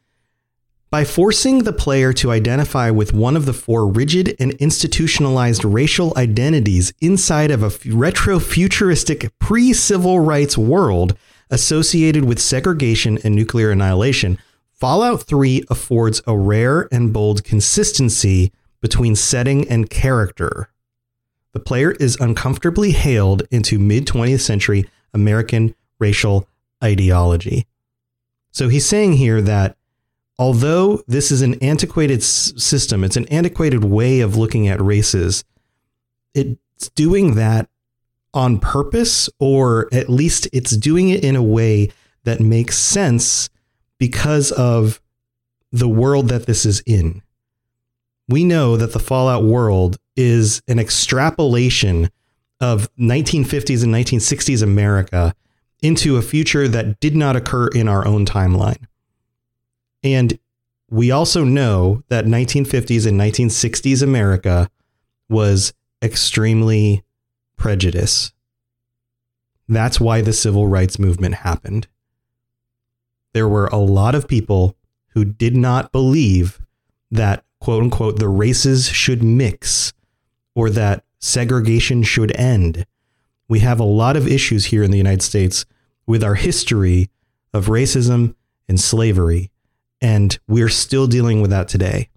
By 0.90 1.04
forcing 1.04 1.64
the 1.64 1.73
player 1.73 2.12
to 2.12 2.31
identify 2.31 2.90
with 2.90 3.12
one 3.12 3.37
of 3.37 3.47
the 3.47 3.52
four 3.52 3.88
rigid 3.88 4.37
and 4.38 4.52
institutionalized 4.52 5.64
racial 5.64 6.12
identities 6.16 6.93
inside 7.00 7.50
of 7.50 7.64
a 7.64 7.90
retro 7.90 8.38
futuristic 8.38 9.37
pre 9.40 9.73
civil 9.73 10.21
rights 10.21 10.57
world 10.57 11.16
associated 11.50 12.25
with 12.25 12.38
segregation 12.38 13.19
and 13.25 13.35
nuclear 13.35 13.71
annihilation, 13.71 14.38
Fallout 14.73 15.23
3 15.23 15.64
affords 15.69 16.23
a 16.26 16.37
rare 16.37 16.88
and 16.93 17.12
bold 17.12 17.43
consistency 17.43 18.52
between 18.81 19.16
setting 19.16 19.69
and 19.69 19.88
character. 19.90 20.69
The 21.52 21.61
player 21.61 21.93
is 21.93 22.16
uncomfortably 22.21 22.93
hailed 22.93 23.45
into 23.50 23.78
mid 23.78 24.07
20th 24.07 24.40
century 24.40 24.88
American 25.12 25.75
racial 25.99 26.49
ideology. 26.83 27.66
So 28.55 28.69
he's 28.69 28.87
saying 28.87 29.15
here 29.15 29.43
that 29.43 29.77
although 30.39 31.03
this 31.09 31.33
is 31.33 31.43
an 31.43 31.55
antiquated 31.55 32.21
s- 32.21 32.55
system, 32.57 33.03
it's 33.03 33.17
an 33.17 33.27
antiquated 33.27 33.83
way 33.83 34.21
of 34.21 34.37
looking 34.37 34.69
at 34.69 34.81
races, 34.81 35.45
it's 36.35 36.89
doing 36.95 37.35
that 37.35 37.69
on 38.33 38.61
purpose, 38.61 39.29
or 39.41 39.89
at 39.93 40.09
least 40.09 40.49
it's 40.53 40.77
doing 40.77 41.09
it 41.09 41.25
in 41.25 41.35
a 41.35 41.43
way 41.43 41.91
that 42.23 42.41
makes 42.41 42.79
sense 42.79 43.51
because 43.99 44.53
of 44.53 45.01
the 45.73 45.89
world 45.89 46.29
that 46.29 46.47
this 46.47 46.65
is 46.65 46.81
in. 46.87 47.23
We 48.29 48.45
know 48.45 48.77
that 48.77 48.93
the 48.93 49.01
Fallout 49.01 49.43
world 49.43 49.99
is 50.17 50.63
an 50.69 50.79
extrapolation 50.79 52.09
of 52.61 52.89
1950s 52.97 53.83
and 53.83 53.93
1960s 53.93 54.63
America 54.63 55.35
into 55.85 56.17
a 56.17 56.23
future 56.23 56.67
that 56.67 56.99
did 56.99 57.14
not 57.14 57.37
occur 57.37 57.69
in 57.69 57.88
our 57.88 58.07
own 58.07 58.25
timeline. 58.25 58.87
And 60.03 60.38
we 60.88 61.11
also 61.11 61.45
know 61.45 62.03
that 62.09 62.25
1950s 62.25 63.07
and 63.07 63.21
1960s 63.21 64.03
America 64.03 64.71
was 65.29 65.75
extremely 66.03 67.05
prejudiced. 67.59 68.33
That's 69.69 70.00
why 70.00 70.23
the 70.23 70.33
civil 70.33 70.67
rights 70.67 70.99
movement 70.99 71.35
happened. 71.37 71.87
There 73.35 73.49
were 73.49 73.67
a 73.67 73.76
lot 73.76 74.14
of 74.14 74.26
people 74.26 74.76
who 75.09 75.26
did 75.26 75.55
not 75.55 75.93
believe 75.93 76.62
that, 77.11 77.45
quote 77.61 77.83
unquote, 77.83 78.19
the 78.19 78.29
races 78.29 78.88
should 78.88 79.23
mix 79.23 79.93
or 80.55 80.71
that 80.71 81.05
segregation 81.19 82.03
should 82.03 82.35
end. 82.37 82.87
We 83.49 83.59
have 83.61 83.81
a 83.81 83.85
lot 83.85 84.17
of 84.17 84.26
issues 84.26 84.67
here 84.67 84.83
in 84.83 84.91
the 84.91 84.97
United 84.97 85.21
States 85.23 85.67
with 86.07 86.23
our 86.23 86.35
history 86.35 87.11
of 87.53 87.67
racism 87.67 88.35
and 88.69 88.81
slavery, 88.81 89.51
and 90.01 90.39
we're 90.49 90.69
still 90.69 91.07
dealing 91.07 91.41
with 91.41 91.51
that 91.51 91.69
today. 91.69 92.09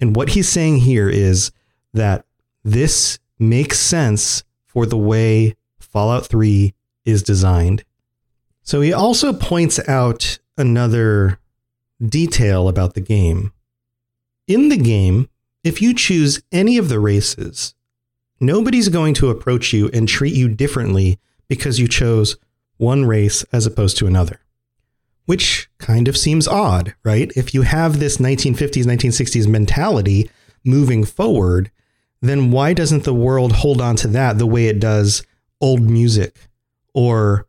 And 0.00 0.16
what 0.16 0.30
he's 0.30 0.48
saying 0.48 0.78
here 0.78 1.08
is 1.08 1.52
that 1.92 2.24
this 2.64 3.18
makes 3.38 3.78
sense 3.78 4.44
for 4.66 4.86
the 4.86 4.96
way 4.96 5.56
Fallout 5.78 6.26
3 6.26 6.72
is 7.04 7.22
designed. 7.22 7.84
So 8.62 8.80
he 8.80 8.92
also 8.92 9.32
points 9.32 9.80
out 9.88 10.38
another 10.56 11.38
detail 12.04 12.68
about 12.68 12.94
the 12.94 13.00
game. 13.00 13.52
In 14.46 14.68
the 14.68 14.76
game, 14.76 15.28
if 15.64 15.82
you 15.82 15.94
choose 15.94 16.40
any 16.52 16.78
of 16.78 16.88
the 16.88 17.00
races, 17.00 17.74
nobody's 18.40 18.88
going 18.88 19.14
to 19.14 19.30
approach 19.30 19.72
you 19.72 19.90
and 19.92 20.08
treat 20.08 20.34
you 20.34 20.48
differently 20.48 21.18
because 21.48 21.78
you 21.78 21.88
chose 21.88 22.36
one 22.80 23.04
race 23.04 23.44
as 23.52 23.66
opposed 23.66 23.98
to 23.98 24.06
another. 24.06 24.40
Which 25.26 25.68
kind 25.78 26.08
of 26.08 26.16
seems 26.16 26.48
odd, 26.48 26.94
right? 27.04 27.30
If 27.36 27.54
you 27.54 27.62
have 27.62 28.00
this 28.00 28.16
1950s, 28.16 28.84
1960s 28.84 29.46
mentality 29.46 30.30
moving 30.64 31.04
forward, 31.04 31.70
then 32.20 32.50
why 32.50 32.72
doesn't 32.72 33.04
the 33.04 33.14
world 33.14 33.52
hold 33.52 33.80
on 33.80 33.96
to 33.96 34.08
that 34.08 34.38
the 34.38 34.46
way 34.46 34.66
it 34.66 34.80
does 34.80 35.22
old 35.60 35.82
music 35.82 36.48
or 36.94 37.46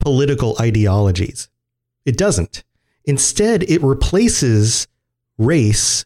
political 0.00 0.56
ideologies? 0.60 1.48
It 2.04 2.18
doesn't. 2.18 2.64
Instead, 3.04 3.62
it 3.64 3.82
replaces 3.82 4.88
race 5.38 6.04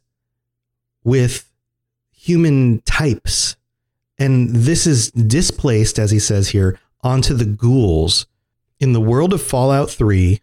with 1.04 1.50
human 2.12 2.80
types. 2.82 3.56
And 4.18 4.54
this 4.54 4.86
is 4.86 5.10
displaced, 5.10 5.98
as 5.98 6.10
he 6.10 6.18
says 6.18 6.50
here, 6.50 6.78
onto 7.02 7.34
the 7.34 7.44
ghouls. 7.44 8.26
In 8.78 8.92
the 8.92 9.00
world 9.00 9.32
of 9.32 9.42
Fallout 9.42 9.90
3 9.90 10.40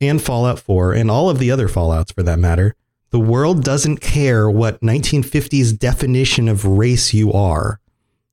and 0.00 0.20
Fallout 0.20 0.58
4, 0.58 0.92
and 0.94 1.10
all 1.10 1.28
of 1.28 1.38
the 1.38 1.50
other 1.50 1.68
Fallouts 1.68 2.14
for 2.14 2.22
that 2.22 2.38
matter, 2.38 2.74
the 3.10 3.20
world 3.20 3.64
doesn't 3.64 3.98
care 3.98 4.48
what 4.48 4.80
1950s 4.80 5.78
definition 5.78 6.48
of 6.48 6.64
race 6.64 7.12
you 7.12 7.32
are. 7.32 7.80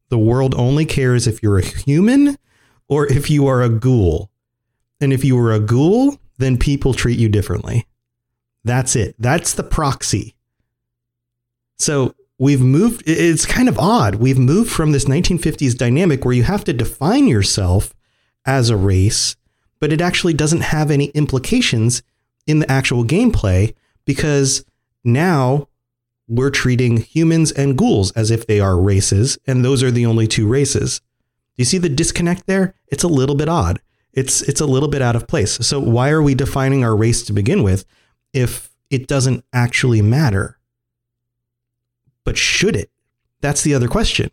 The 0.09 0.19
world 0.19 0.55
only 0.55 0.85
cares 0.85 1.27
if 1.27 1.43
you're 1.43 1.57
a 1.57 1.65
human 1.65 2.37
or 2.87 3.07
if 3.07 3.29
you 3.29 3.47
are 3.47 3.61
a 3.61 3.69
ghoul. 3.69 4.29
And 5.01 5.11
if 5.11 5.25
you 5.25 5.37
are 5.39 5.51
a 5.51 5.59
ghoul, 5.59 6.19
then 6.37 6.57
people 6.57 6.93
treat 6.93 7.19
you 7.19 7.27
differently. 7.27 7.85
That's 8.63 8.95
it. 8.95 9.15
That's 9.19 9.53
the 9.53 9.63
proxy. 9.63 10.35
So 11.77 12.15
we've 12.39 12.61
moved, 12.61 13.03
it's 13.05 13.45
kind 13.45 13.69
of 13.69 13.77
odd. 13.79 14.15
We've 14.15 14.37
moved 14.37 14.71
from 14.71 14.91
this 14.91 15.05
1950s 15.05 15.77
dynamic 15.77 16.23
where 16.23 16.33
you 16.33 16.43
have 16.43 16.63
to 16.65 16.73
define 16.73 17.27
yourself 17.27 17.93
as 18.45 18.69
a 18.69 18.77
race, 18.77 19.35
but 19.79 19.91
it 19.91 20.01
actually 20.01 20.33
doesn't 20.33 20.61
have 20.61 20.91
any 20.91 21.07
implications 21.07 22.03
in 22.45 22.59
the 22.59 22.71
actual 22.71 23.03
gameplay 23.03 23.73
because 24.05 24.65
now 25.03 25.67
we're 26.27 26.49
treating 26.49 26.97
humans 26.97 27.51
and 27.51 27.77
ghouls 27.77 28.11
as 28.11 28.31
if 28.31 28.47
they 28.47 28.59
are 28.59 28.79
races, 28.79 29.37
and 29.47 29.63
those 29.63 29.81
are 29.81 29.91
the 29.91 30.05
only 30.05 30.27
two 30.27 30.47
races. 30.47 30.99
Do 30.99 31.61
you 31.61 31.65
see 31.65 31.77
the 31.77 31.89
disconnect 31.89 32.45
there? 32.45 32.75
It's 32.87 33.03
a 33.03 33.07
little 33.07 33.35
bit 33.35 33.49
odd. 33.49 33.81
It's 34.13 34.41
it's 34.41 34.61
a 34.61 34.65
little 34.65 34.89
bit 34.89 35.01
out 35.01 35.15
of 35.15 35.27
place. 35.27 35.53
So 35.65 35.79
why 35.79 36.09
are 36.09 36.21
we 36.21 36.35
defining 36.35 36.83
our 36.83 36.95
race 36.95 37.23
to 37.23 37.33
begin 37.33 37.63
with 37.63 37.85
if 38.33 38.75
it 38.89 39.07
doesn't 39.07 39.43
actually 39.53 40.01
matter? 40.01 40.56
But 42.27 42.35
should 42.35 42.75
it? 42.75 42.91
That's 43.39 43.61
the 43.61 43.73
other 43.73 43.87
question. 43.87 44.31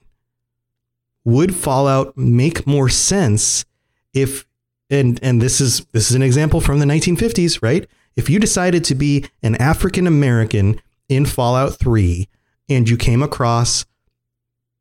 Would 1.25 1.55
Fallout 1.55 2.19
make 2.19 2.67
more 2.67 2.89
sense 2.89 3.65
if 4.13 4.49
and 4.91 5.21
and 5.23 5.41
this 5.41 5.61
is 5.61 5.87
this 5.93 6.11
is 6.11 6.17
an 6.17 6.23
example 6.23 6.61
from 6.61 6.81
the 6.81 6.87
1950s, 6.87 7.63
right? 7.63 7.87
If 8.17 8.29
you 8.29 8.41
decided 8.41 8.83
to 8.87 8.97
be 8.97 9.27
an 9.45 9.55
African 9.63 10.09
American 10.09 10.83
in 11.09 11.25
Fallout 11.25 11.79
3 11.79 12.29
and 12.69 12.89
you 12.89 12.97
came 12.97 13.23
across 13.23 13.87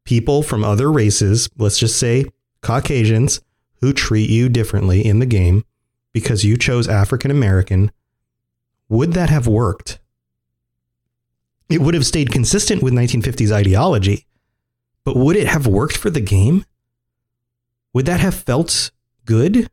people 0.06 0.42
from 0.42 0.64
other 0.64 0.92
races, 0.92 1.48
let's 1.56 1.78
just 1.78 2.00
say 2.00 2.26
Caucasians, 2.62 3.42
who 3.82 3.94
treat 3.94 4.32
you 4.32 4.50
differently 4.50 5.06
in 5.06 5.20
the 5.20 5.28
game 5.28 5.66
because 6.14 6.44
you 6.44 6.58
chose 6.58 6.88
African 6.88 7.30
American, 7.30 7.92
would 8.90 9.14
that 9.14 9.30
have 9.30 9.46
worked? 9.46 10.00
It 11.70 11.82
would 11.82 11.94
have 11.94 12.06
stayed 12.06 12.32
consistent 12.32 12.84
with 12.84 12.94
1950s 12.94 13.52
ideology, 13.52 14.26
but 15.04 15.16
would 15.16 15.36
it 15.36 15.48
have 15.48 15.66
worked 15.66 15.98
for 15.98 16.10
the 16.10 16.22
game? 16.22 16.66
Would 17.94 18.06
that 18.06 18.20
have 18.20 18.36
felt 18.36 18.92
good? 19.26 19.70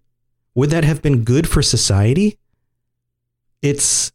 Would 0.55 0.70
that 0.70 0.85
have 0.85 1.03
been 1.03 1.24
good 1.24 1.48
for 1.48 1.62
society? 1.62 2.38
It's 3.62 4.12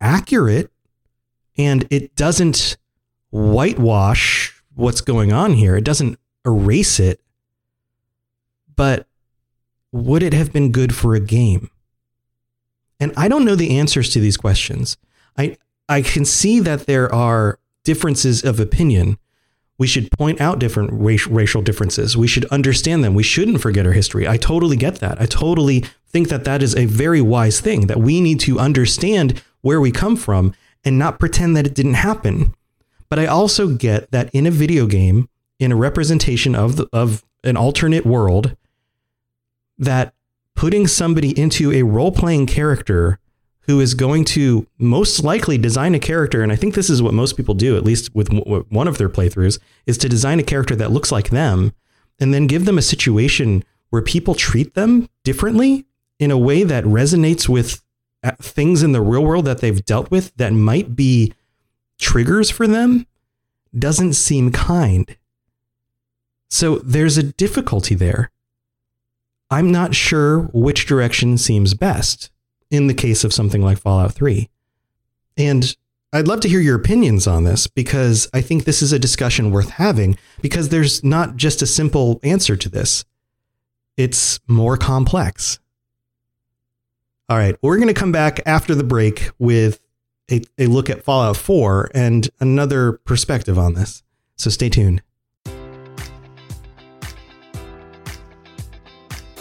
accurate 0.00 0.70
and 1.56 1.86
it 1.90 2.14
doesn't 2.16 2.76
whitewash 3.30 4.62
what's 4.74 5.00
going 5.00 5.32
on 5.32 5.54
here. 5.54 5.76
It 5.76 5.84
doesn't 5.84 6.18
erase 6.44 6.98
it. 7.00 7.20
But 8.76 9.06
would 9.92 10.22
it 10.22 10.32
have 10.32 10.52
been 10.52 10.72
good 10.72 10.94
for 10.94 11.14
a 11.14 11.20
game? 11.20 11.70
And 13.00 13.12
I 13.16 13.28
don't 13.28 13.44
know 13.44 13.54
the 13.54 13.78
answers 13.78 14.10
to 14.10 14.20
these 14.20 14.36
questions. 14.36 14.96
I 15.36 15.56
I 15.88 16.02
can 16.02 16.24
see 16.24 16.60
that 16.60 16.86
there 16.86 17.12
are 17.12 17.58
differences 17.84 18.42
of 18.42 18.58
opinion. 18.58 19.18
We 19.76 19.86
should 19.86 20.10
point 20.12 20.40
out 20.40 20.58
different 20.58 20.90
racial 20.92 21.62
differences. 21.62 22.16
We 22.16 22.28
should 22.28 22.44
understand 22.46 23.02
them. 23.02 23.14
We 23.14 23.22
shouldn't 23.22 23.60
forget 23.60 23.86
our 23.86 23.92
history. 23.92 24.26
I 24.26 24.36
totally 24.36 24.76
get 24.76 24.96
that. 25.00 25.20
I 25.20 25.26
totally 25.26 25.84
think 26.06 26.28
that 26.28 26.44
that 26.44 26.62
is 26.62 26.76
a 26.76 26.86
very 26.86 27.20
wise 27.20 27.60
thing 27.60 27.88
that 27.88 27.98
we 27.98 28.20
need 28.20 28.40
to 28.40 28.58
understand 28.60 29.42
where 29.62 29.80
we 29.80 29.90
come 29.90 30.16
from 30.16 30.54
and 30.84 30.98
not 30.98 31.18
pretend 31.18 31.56
that 31.56 31.66
it 31.66 31.74
didn't 31.74 31.94
happen. 31.94 32.54
But 33.08 33.18
I 33.18 33.26
also 33.26 33.68
get 33.68 34.10
that 34.12 34.30
in 34.32 34.46
a 34.46 34.50
video 34.50 34.86
game, 34.86 35.28
in 35.58 35.72
a 35.72 35.76
representation 35.76 36.54
of 36.54 36.76
the, 36.76 36.88
of 36.92 37.24
an 37.42 37.56
alternate 37.56 38.06
world, 38.06 38.56
that 39.76 40.14
putting 40.54 40.86
somebody 40.86 41.38
into 41.38 41.72
a 41.72 41.82
role 41.82 42.12
playing 42.12 42.46
character 42.46 43.18
who 43.66 43.80
is 43.80 43.94
going 43.94 44.24
to 44.24 44.66
most 44.78 45.24
likely 45.24 45.56
design 45.56 45.94
a 45.94 45.98
character, 45.98 46.42
and 46.42 46.52
I 46.52 46.56
think 46.56 46.74
this 46.74 46.90
is 46.90 47.02
what 47.02 47.14
most 47.14 47.36
people 47.36 47.54
do, 47.54 47.76
at 47.76 47.84
least 47.84 48.14
with 48.14 48.28
one 48.68 48.88
of 48.88 48.98
their 48.98 49.08
playthroughs, 49.08 49.58
is 49.86 49.96
to 49.98 50.08
design 50.08 50.38
a 50.38 50.44
character 50.44 50.76
that 50.76 50.90
looks 50.90 51.10
like 51.10 51.30
them 51.30 51.72
and 52.20 52.34
then 52.34 52.46
give 52.46 52.66
them 52.66 52.78
a 52.78 52.82
situation 52.82 53.64
where 53.90 54.02
people 54.02 54.34
treat 54.34 54.74
them 54.74 55.08
differently 55.22 55.86
in 56.18 56.30
a 56.30 56.38
way 56.38 56.62
that 56.62 56.84
resonates 56.84 57.48
with 57.48 57.82
uh, 58.22 58.32
things 58.40 58.82
in 58.82 58.92
the 58.92 59.00
real 59.00 59.24
world 59.24 59.46
that 59.46 59.60
they've 59.60 59.84
dealt 59.84 60.10
with 60.10 60.34
that 60.36 60.52
might 60.52 60.94
be 60.94 61.32
triggers 61.98 62.50
for 62.50 62.66
them 62.66 63.06
doesn't 63.76 64.12
seem 64.12 64.52
kind. 64.52 65.16
So 66.48 66.78
there's 66.78 67.16
a 67.16 67.22
difficulty 67.22 67.94
there. 67.94 68.30
I'm 69.50 69.72
not 69.72 69.94
sure 69.94 70.42
which 70.52 70.86
direction 70.86 71.38
seems 71.38 71.74
best 71.74 72.30
in 72.74 72.86
the 72.86 72.94
case 72.94 73.24
of 73.24 73.32
something 73.32 73.62
like 73.62 73.78
Fallout 73.78 74.12
3. 74.12 74.48
And 75.36 75.76
I'd 76.12 76.28
love 76.28 76.40
to 76.40 76.48
hear 76.48 76.60
your 76.60 76.76
opinions 76.76 77.26
on 77.26 77.44
this 77.44 77.66
because 77.66 78.28
I 78.32 78.40
think 78.40 78.64
this 78.64 78.82
is 78.82 78.92
a 78.92 78.98
discussion 78.98 79.50
worth 79.50 79.70
having 79.70 80.16
because 80.40 80.68
there's 80.68 81.02
not 81.02 81.36
just 81.36 81.60
a 81.60 81.66
simple 81.66 82.20
answer 82.22 82.56
to 82.56 82.68
this. 82.68 83.04
It's 83.96 84.38
more 84.46 84.76
complex. 84.76 85.58
All 87.28 87.38
right, 87.38 87.56
we're 87.62 87.76
going 87.76 87.88
to 87.88 87.94
come 87.94 88.12
back 88.12 88.40
after 88.46 88.74
the 88.74 88.84
break 88.84 89.30
with 89.38 89.80
a, 90.30 90.42
a 90.58 90.66
look 90.66 90.90
at 90.90 91.02
Fallout 91.02 91.36
4 91.36 91.90
and 91.94 92.28
another 92.38 92.92
perspective 92.92 93.58
on 93.58 93.74
this. 93.74 94.02
So 94.36 94.50
stay 94.50 94.68
tuned. 94.68 95.02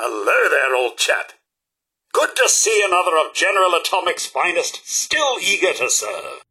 Hello 0.00 0.48
there, 0.48 0.76
old 0.76 0.96
chap. 0.96 1.32
Good 2.12 2.36
to 2.36 2.48
see 2.48 2.84
another 2.86 3.16
of 3.16 3.34
General 3.34 3.72
Atomic's 3.72 4.26
finest, 4.26 4.88
still 4.88 5.40
eager 5.42 5.72
to 5.72 5.90
serve. 5.90 6.44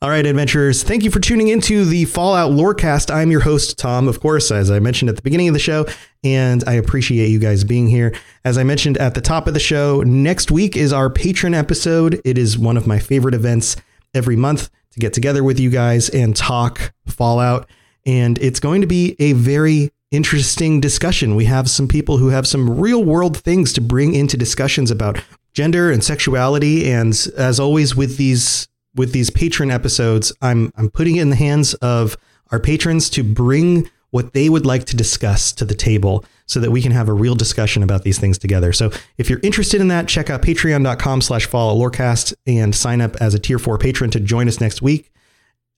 All 0.00 0.08
right, 0.08 0.24
adventurers, 0.24 0.82
thank 0.82 1.04
you 1.04 1.10
for 1.10 1.20
tuning 1.20 1.48
into 1.48 1.84
the 1.84 2.06
Fallout 2.06 2.52
Lorecast. 2.52 3.14
I'm 3.14 3.30
your 3.30 3.40
host, 3.40 3.78
Tom, 3.78 4.08
of 4.08 4.20
course, 4.20 4.50
as 4.50 4.70
I 4.70 4.78
mentioned 4.78 5.10
at 5.10 5.16
the 5.16 5.22
beginning 5.22 5.48
of 5.48 5.52
the 5.52 5.60
show, 5.60 5.84
and 6.24 6.64
I 6.66 6.72
appreciate 6.72 7.28
you 7.28 7.38
guys 7.38 7.64
being 7.64 7.86
here. 7.86 8.14
As 8.46 8.56
I 8.56 8.64
mentioned 8.64 8.96
at 8.96 9.12
the 9.12 9.20
top 9.20 9.46
of 9.46 9.52
the 9.52 9.60
show, 9.60 10.00
next 10.00 10.50
week 10.50 10.74
is 10.74 10.94
our 10.94 11.10
patron 11.10 11.52
episode. 11.52 12.22
It 12.24 12.38
is 12.38 12.56
one 12.56 12.78
of 12.78 12.86
my 12.86 12.98
favorite 12.98 13.34
events 13.34 13.76
every 14.14 14.36
month 14.36 14.70
to 14.92 15.00
get 15.00 15.12
together 15.12 15.44
with 15.44 15.60
you 15.60 15.68
guys 15.68 16.08
and 16.08 16.34
talk 16.34 16.94
Fallout. 17.04 17.68
And 18.06 18.38
it's 18.38 18.60
going 18.60 18.80
to 18.80 18.86
be 18.86 19.16
a 19.18 19.34
very 19.34 19.90
interesting 20.16 20.80
discussion. 20.80 21.36
We 21.36 21.44
have 21.44 21.68
some 21.68 21.86
people 21.86 22.16
who 22.16 22.28
have 22.28 22.48
some 22.48 22.80
real 22.80 23.04
world 23.04 23.36
things 23.36 23.72
to 23.74 23.80
bring 23.80 24.14
into 24.14 24.36
discussions 24.36 24.90
about 24.90 25.22
gender 25.52 25.90
and 25.90 26.02
sexuality. 26.02 26.90
And 26.90 27.14
as 27.36 27.60
always 27.60 27.94
with 27.94 28.16
these 28.16 28.68
with 28.94 29.12
these 29.12 29.30
patron 29.30 29.70
episodes, 29.70 30.32
I'm 30.40 30.72
I'm 30.76 30.90
putting 30.90 31.16
it 31.16 31.22
in 31.22 31.30
the 31.30 31.36
hands 31.36 31.74
of 31.74 32.16
our 32.50 32.58
patrons 32.58 33.10
to 33.10 33.22
bring 33.22 33.90
what 34.10 34.32
they 34.32 34.48
would 34.48 34.64
like 34.64 34.84
to 34.86 34.96
discuss 34.96 35.52
to 35.52 35.64
the 35.64 35.74
table 35.74 36.24
so 36.46 36.60
that 36.60 36.70
we 36.70 36.80
can 36.80 36.92
have 36.92 37.08
a 37.08 37.12
real 37.12 37.34
discussion 37.34 37.82
about 37.82 38.02
these 38.02 38.18
things 38.18 38.38
together. 38.38 38.72
So 38.72 38.90
if 39.18 39.28
you're 39.28 39.40
interested 39.42 39.80
in 39.80 39.88
that, 39.88 40.08
check 40.08 40.30
out 40.30 40.42
patreon.com 40.42 41.20
slash 41.20 41.46
fallout 41.46 41.76
lorecast 41.76 42.34
and 42.46 42.74
sign 42.74 43.00
up 43.00 43.16
as 43.16 43.34
a 43.34 43.38
tier 43.38 43.58
four 43.58 43.78
patron 43.78 44.10
to 44.12 44.20
join 44.20 44.48
us 44.48 44.60
next 44.60 44.80
week. 44.80 45.10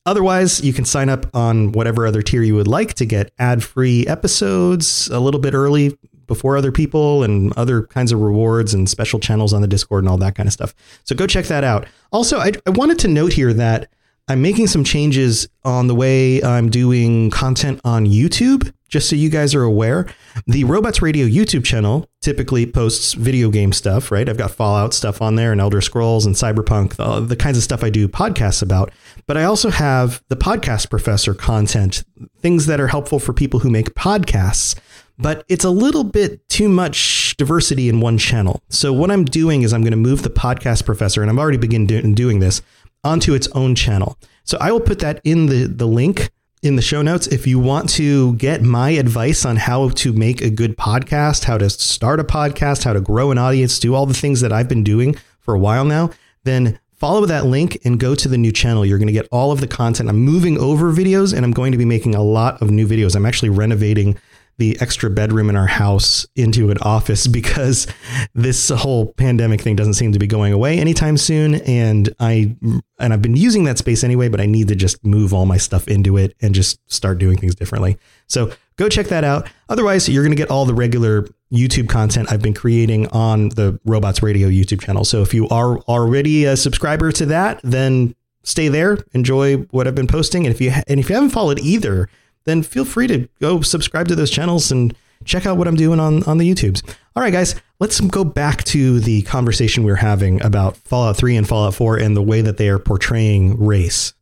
Otherwise, 0.05 0.61
you 0.61 0.73
can 0.73 0.85
sign 0.85 1.09
up 1.09 1.25
on 1.35 1.71
whatever 1.71 2.07
other 2.07 2.21
tier 2.21 2.41
you 2.41 2.55
would 2.55 2.67
like 2.67 2.93
to 2.95 3.05
get 3.05 3.31
ad 3.37 3.63
free 3.63 4.07
episodes 4.07 5.07
a 5.09 5.19
little 5.19 5.39
bit 5.39 5.53
early 5.53 5.97
before 6.25 6.55
other 6.55 6.71
people 6.71 7.23
and 7.23 7.51
other 7.57 7.83
kinds 7.83 8.11
of 8.11 8.19
rewards 8.21 8.73
and 8.73 8.89
special 8.89 9.19
channels 9.19 9.51
on 9.51 9.61
the 9.61 9.67
Discord 9.67 10.03
and 10.03 10.09
all 10.09 10.17
that 10.17 10.35
kind 10.35 10.47
of 10.47 10.53
stuff. 10.53 10.73
So 11.03 11.15
go 11.15 11.27
check 11.27 11.45
that 11.45 11.63
out. 11.63 11.87
Also, 12.11 12.37
I, 12.37 12.53
I 12.65 12.69
wanted 12.69 12.99
to 12.99 13.07
note 13.07 13.33
here 13.33 13.51
that 13.53 13.89
I'm 14.29 14.43
making 14.43 14.67
some 14.67 14.83
changes 14.83 15.49
on 15.65 15.87
the 15.87 15.95
way 15.95 16.41
I'm 16.43 16.69
doing 16.69 17.31
content 17.31 17.81
on 17.83 18.05
YouTube, 18.05 18.71
just 18.87 19.09
so 19.09 19.15
you 19.15 19.27
guys 19.27 19.55
are 19.55 19.63
aware. 19.63 20.05
The 20.45 20.65
Robots 20.65 21.01
Radio 21.01 21.25
YouTube 21.25 21.65
channel 21.65 22.07
typically 22.21 22.67
posts 22.67 23.13
video 23.13 23.49
game 23.49 23.73
stuff, 23.73 24.11
right? 24.11 24.29
I've 24.29 24.37
got 24.37 24.51
Fallout 24.51 24.93
stuff 24.93 25.19
on 25.19 25.35
there 25.35 25.51
and 25.51 25.59
Elder 25.59 25.81
Scrolls 25.81 26.27
and 26.27 26.35
Cyberpunk, 26.35 26.95
the, 26.95 27.21
the 27.21 27.35
kinds 27.35 27.57
of 27.57 27.63
stuff 27.63 27.83
I 27.83 27.89
do 27.89 28.07
podcasts 28.07 28.61
about. 28.61 28.91
But 29.27 29.37
I 29.37 29.43
also 29.43 29.69
have 29.69 30.23
the 30.29 30.35
Podcast 30.35 30.89
Professor 30.89 31.33
content, 31.33 32.03
things 32.39 32.65
that 32.65 32.79
are 32.79 32.87
helpful 32.87 33.19
for 33.19 33.33
people 33.33 33.59
who 33.59 33.69
make 33.69 33.93
podcasts. 33.93 34.79
But 35.17 35.43
it's 35.49 35.65
a 35.65 35.69
little 35.69 36.03
bit 36.03 36.47
too 36.47 36.69
much 36.69 37.35
diversity 37.37 37.89
in 37.89 37.99
one 37.99 38.17
channel. 38.17 38.63
So 38.69 38.93
what 38.93 39.11
I'm 39.11 39.25
doing 39.25 39.63
is 39.63 39.73
I'm 39.73 39.81
going 39.81 39.91
to 39.91 39.97
move 39.97 40.23
the 40.23 40.29
Podcast 40.29 40.85
Professor, 40.85 41.21
and 41.21 41.29
I've 41.29 41.37
already 41.37 41.57
begun 41.57 41.85
do- 41.85 42.13
doing 42.13 42.39
this 42.39 42.61
onto 43.03 43.33
its 43.33 43.47
own 43.49 43.75
channel. 43.75 44.17
So 44.43 44.57
I 44.59 44.71
will 44.71 44.79
put 44.79 44.99
that 44.99 45.21
in 45.23 45.47
the, 45.47 45.65
the 45.65 45.85
link 45.85 46.31
in 46.61 46.75
the 46.75 46.81
show 46.81 47.01
notes. 47.01 47.27
If 47.27 47.47
you 47.47 47.59
want 47.59 47.89
to 47.91 48.35
get 48.35 48.61
my 48.61 48.91
advice 48.91 49.45
on 49.45 49.57
how 49.57 49.89
to 49.89 50.13
make 50.13 50.41
a 50.41 50.49
good 50.49 50.77
podcast, 50.77 51.45
how 51.45 51.57
to 51.57 51.69
start 51.69 52.19
a 52.19 52.23
podcast, 52.23 52.83
how 52.83 52.93
to 52.93 53.01
grow 53.01 53.31
an 53.31 53.37
audience, 53.37 53.79
do 53.79 53.95
all 53.95 54.05
the 54.05 54.13
things 54.13 54.41
that 54.41 54.51
I've 54.51 54.67
been 54.67 54.83
doing 54.83 55.15
for 55.39 55.53
a 55.53 55.59
while 55.59 55.85
now, 55.85 56.09
then 56.43 56.79
follow 56.99 57.25
that 57.25 57.45
link 57.45 57.79
and 57.85 57.99
go 57.99 58.13
to 58.13 58.27
the 58.27 58.37
new 58.37 58.51
channel. 58.51 58.85
You're 58.85 58.97
going 58.97 59.07
to 59.07 59.13
get 59.13 59.27
all 59.31 59.51
of 59.51 59.61
the 59.61 59.67
content. 59.67 60.09
I'm 60.09 60.19
moving 60.19 60.57
over 60.57 60.91
videos 60.91 61.33
and 61.33 61.45
I'm 61.45 61.51
going 61.51 61.71
to 61.71 61.77
be 61.77 61.85
making 61.85 62.13
a 62.13 62.21
lot 62.21 62.61
of 62.61 62.69
new 62.69 62.87
videos. 62.87 63.15
I'm 63.15 63.25
actually 63.25 63.49
renovating 63.49 64.17
the 64.57 64.77
extra 64.81 65.09
bedroom 65.09 65.49
in 65.49 65.55
our 65.55 65.67
house 65.67 66.27
into 66.35 66.69
an 66.69 66.77
office 66.81 67.27
because 67.39 67.87
this 68.35 68.69
whole 68.69 69.13
pandemic 69.13 69.61
thing 69.61 69.75
doesn't 69.75 69.93
seem 69.93 70.11
to 70.11 70.19
be 70.19 70.27
going 70.27 70.51
away 70.51 70.77
anytime 70.77 71.17
soon 71.17 71.55
and 71.55 72.13
I 72.19 72.57
and 72.99 73.13
I've 73.13 73.21
been 73.21 73.37
using 73.37 73.63
that 73.63 73.77
space 73.77 74.03
anyway 74.03 74.27
but 74.27 74.41
I 74.41 74.45
need 74.45 74.67
to 74.67 74.75
just 74.75 75.05
move 75.05 75.33
all 75.33 75.45
my 75.45 75.55
stuff 75.55 75.87
into 75.87 76.17
it 76.17 76.35
and 76.41 76.53
just 76.53 76.79
start 76.91 77.17
doing 77.17 77.37
things 77.37 77.55
differently. 77.55 77.97
So 78.29 78.53
go 78.77 78.87
check 78.87 79.07
that 79.07 79.23
out. 79.23 79.49
Otherwise, 79.67 80.07
you're 80.07 80.23
going 80.23 80.31
to 80.31 80.41
get 80.41 80.49
all 80.49 80.65
the 80.65 80.73
regular 80.73 81.27
YouTube 81.51 81.89
content 81.89 82.31
I've 82.31 82.41
been 82.41 82.53
creating 82.53 83.07
on 83.07 83.49
the 83.49 83.79
Robots 83.83 84.23
Radio 84.23 84.47
YouTube 84.47 84.81
channel. 84.81 85.03
So 85.03 85.21
if 85.21 85.33
you 85.33 85.49
are 85.49 85.79
already 85.79 86.45
a 86.45 86.55
subscriber 86.55 87.11
to 87.13 87.25
that, 87.27 87.59
then 87.63 88.15
stay 88.43 88.69
there, 88.69 88.99
enjoy 89.13 89.57
what 89.71 89.87
I've 89.87 89.95
been 89.95 90.07
posting 90.07 90.45
and 90.45 90.55
if 90.55 90.61
you 90.61 90.71
and 90.87 90.99
if 90.99 91.09
you 91.09 91.15
haven't 91.15 91.31
followed 91.31 91.59
either 91.59 92.09
then 92.45 92.63
feel 92.63 92.85
free 92.85 93.07
to 93.07 93.27
go 93.39 93.61
subscribe 93.61 94.07
to 94.07 94.15
those 94.15 94.31
channels 94.31 94.71
and 94.71 94.95
check 95.25 95.45
out 95.45 95.57
what 95.57 95.67
I'm 95.67 95.75
doing 95.75 95.99
on, 95.99 96.23
on 96.23 96.37
the 96.37 96.49
YouTubes. 96.49 96.87
All 97.15 97.23
right, 97.23 97.33
guys, 97.33 97.55
let's 97.79 97.99
go 97.99 98.23
back 98.23 98.63
to 98.65 98.99
the 98.99 99.21
conversation 99.23 99.83
we 99.83 99.91
are 99.91 99.97
having 99.97 100.41
about 100.41 100.77
Fallout 100.77 101.17
3 101.17 101.35
and 101.35 101.47
Fallout 101.47 101.75
4 101.75 101.97
and 101.97 102.15
the 102.15 102.21
way 102.21 102.41
that 102.41 102.57
they 102.57 102.69
are 102.69 102.79
portraying 102.79 103.63
race. 103.63 104.13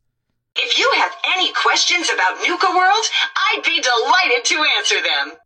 If 0.56 0.78
you 0.78 0.87
questions 1.78 2.10
about 2.12 2.38
Nuka 2.44 2.66
World, 2.76 3.04
I'd 3.36 3.62
be 3.64 3.80
delighted 3.80 4.44
to 4.46 4.64
answer 4.78 4.96
them. 4.96 5.38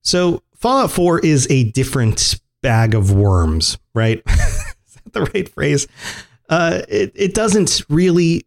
So, 0.00 0.42
Fallout 0.54 0.90
4 0.90 1.18
is 1.18 1.46
a 1.50 1.64
different 1.72 2.40
bag 2.62 2.94
of 2.94 3.12
worms, 3.12 3.76
right? 3.94 4.22
is 4.26 4.94
that 5.04 5.12
the 5.12 5.22
right 5.34 5.46
phrase? 5.46 5.86
Uh, 6.48 6.80
it, 6.88 7.12
it 7.14 7.34
doesn't 7.34 7.82
really 7.90 8.46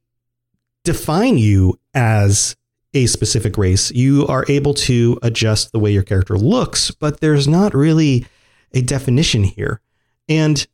define 0.84 1.38
you 1.38 1.80
as 1.94 2.56
a 2.96 3.06
specific 3.06 3.60
race, 3.60 3.92
you 3.92 4.26
are 4.26 4.44
able 4.50 4.74
to 4.74 5.20
adjust 5.22 5.72
the 5.72 5.78
way 5.78 5.92
your 5.92 6.02
character 6.02 6.36
looks, 6.36 6.90
but 6.90 7.20
there's 7.20 7.48
not 7.48 7.76
really 7.76 8.26
a 8.74 8.82
definition 8.82 9.44
here. 9.44 9.82
And 10.28 10.66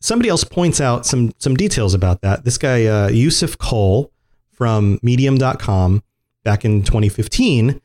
somebody 0.00 0.28
else 0.28 0.44
points 0.44 0.82
out 0.82 1.06
some 1.06 1.32
some 1.38 1.54
details 1.56 1.94
about 1.94 2.20
that. 2.20 2.44
This 2.44 2.58
guy 2.58 2.84
uh, 2.84 3.08
Yussef 3.08 3.56
Cole 3.56 4.12
from 4.54 4.98
Medium.com 5.02 6.02
back 6.44 6.64
in 6.64 6.82
2015 6.82 7.80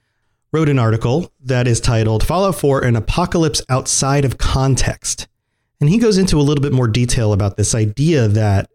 wrote 0.51 0.69
an 0.69 0.79
article 0.79 1.31
that 1.39 1.67
is 1.67 1.79
titled 1.79 2.25
"Fallout 2.25 2.55
4: 2.55 2.83
An 2.83 2.95
Apocalypse 2.95 3.61
Outside 3.69 4.25
of 4.25 4.37
Context," 4.37 5.27
and 5.79 5.89
he 5.89 5.97
goes 5.97 6.17
into 6.17 6.37
a 6.37 6.41
little 6.43 6.61
bit 6.61 6.73
more 6.73 6.87
detail 6.87 7.33
about 7.33 7.57
this 7.57 7.75
idea 7.75 8.27
that 8.27 8.69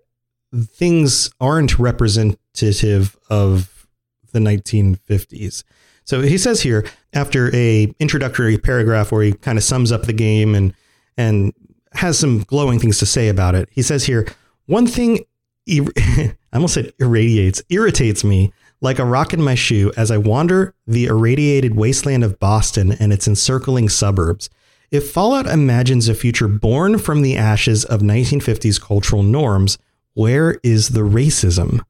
things 0.66 1.30
aren't 1.40 1.78
representative 1.78 3.16
of 3.28 3.86
the 4.32 4.38
1950s. 4.38 5.64
So 6.04 6.20
he 6.20 6.38
says 6.38 6.60
here, 6.60 6.84
after 7.12 7.54
a 7.54 7.92
introductory 7.98 8.58
paragraph 8.58 9.10
where 9.10 9.22
he 9.22 9.32
kind 9.32 9.58
of 9.58 9.64
sums 9.64 9.90
up 9.90 10.02
the 10.04 10.12
game 10.12 10.54
and 10.54 10.74
and 11.16 11.52
has 11.92 12.18
some 12.18 12.40
glowing 12.40 12.78
things 12.78 12.98
to 12.98 13.06
say 13.06 13.28
about 13.28 13.54
it. 13.54 13.68
He 13.70 13.82
says 13.82 14.04
here, 14.04 14.26
one 14.66 14.86
thing 14.86 15.24
I 15.68 16.34
almost 16.52 16.74
said 16.74 16.92
irradiates, 16.98 17.62
irritates 17.68 18.22
me 18.24 18.52
like 18.80 18.98
a 18.98 19.04
rock 19.04 19.32
in 19.32 19.42
my 19.42 19.54
shoe 19.54 19.92
as 19.96 20.10
I 20.10 20.18
wander 20.18 20.74
the 20.86 21.06
irradiated 21.06 21.74
wasteland 21.74 22.22
of 22.22 22.38
Boston 22.38 22.92
and 22.92 23.12
its 23.12 23.26
encircling 23.26 23.88
suburbs. 23.88 24.50
If 24.90 25.10
Fallout 25.10 25.46
imagines 25.46 26.08
a 26.08 26.14
future 26.14 26.48
born 26.48 26.98
from 26.98 27.22
the 27.22 27.36
ashes 27.36 27.84
of 27.84 28.00
1950s 28.00 28.80
cultural 28.80 29.22
norms, 29.22 29.78
where 30.12 30.60
is 30.62 30.90
the 30.90 31.00
racism? 31.00 31.80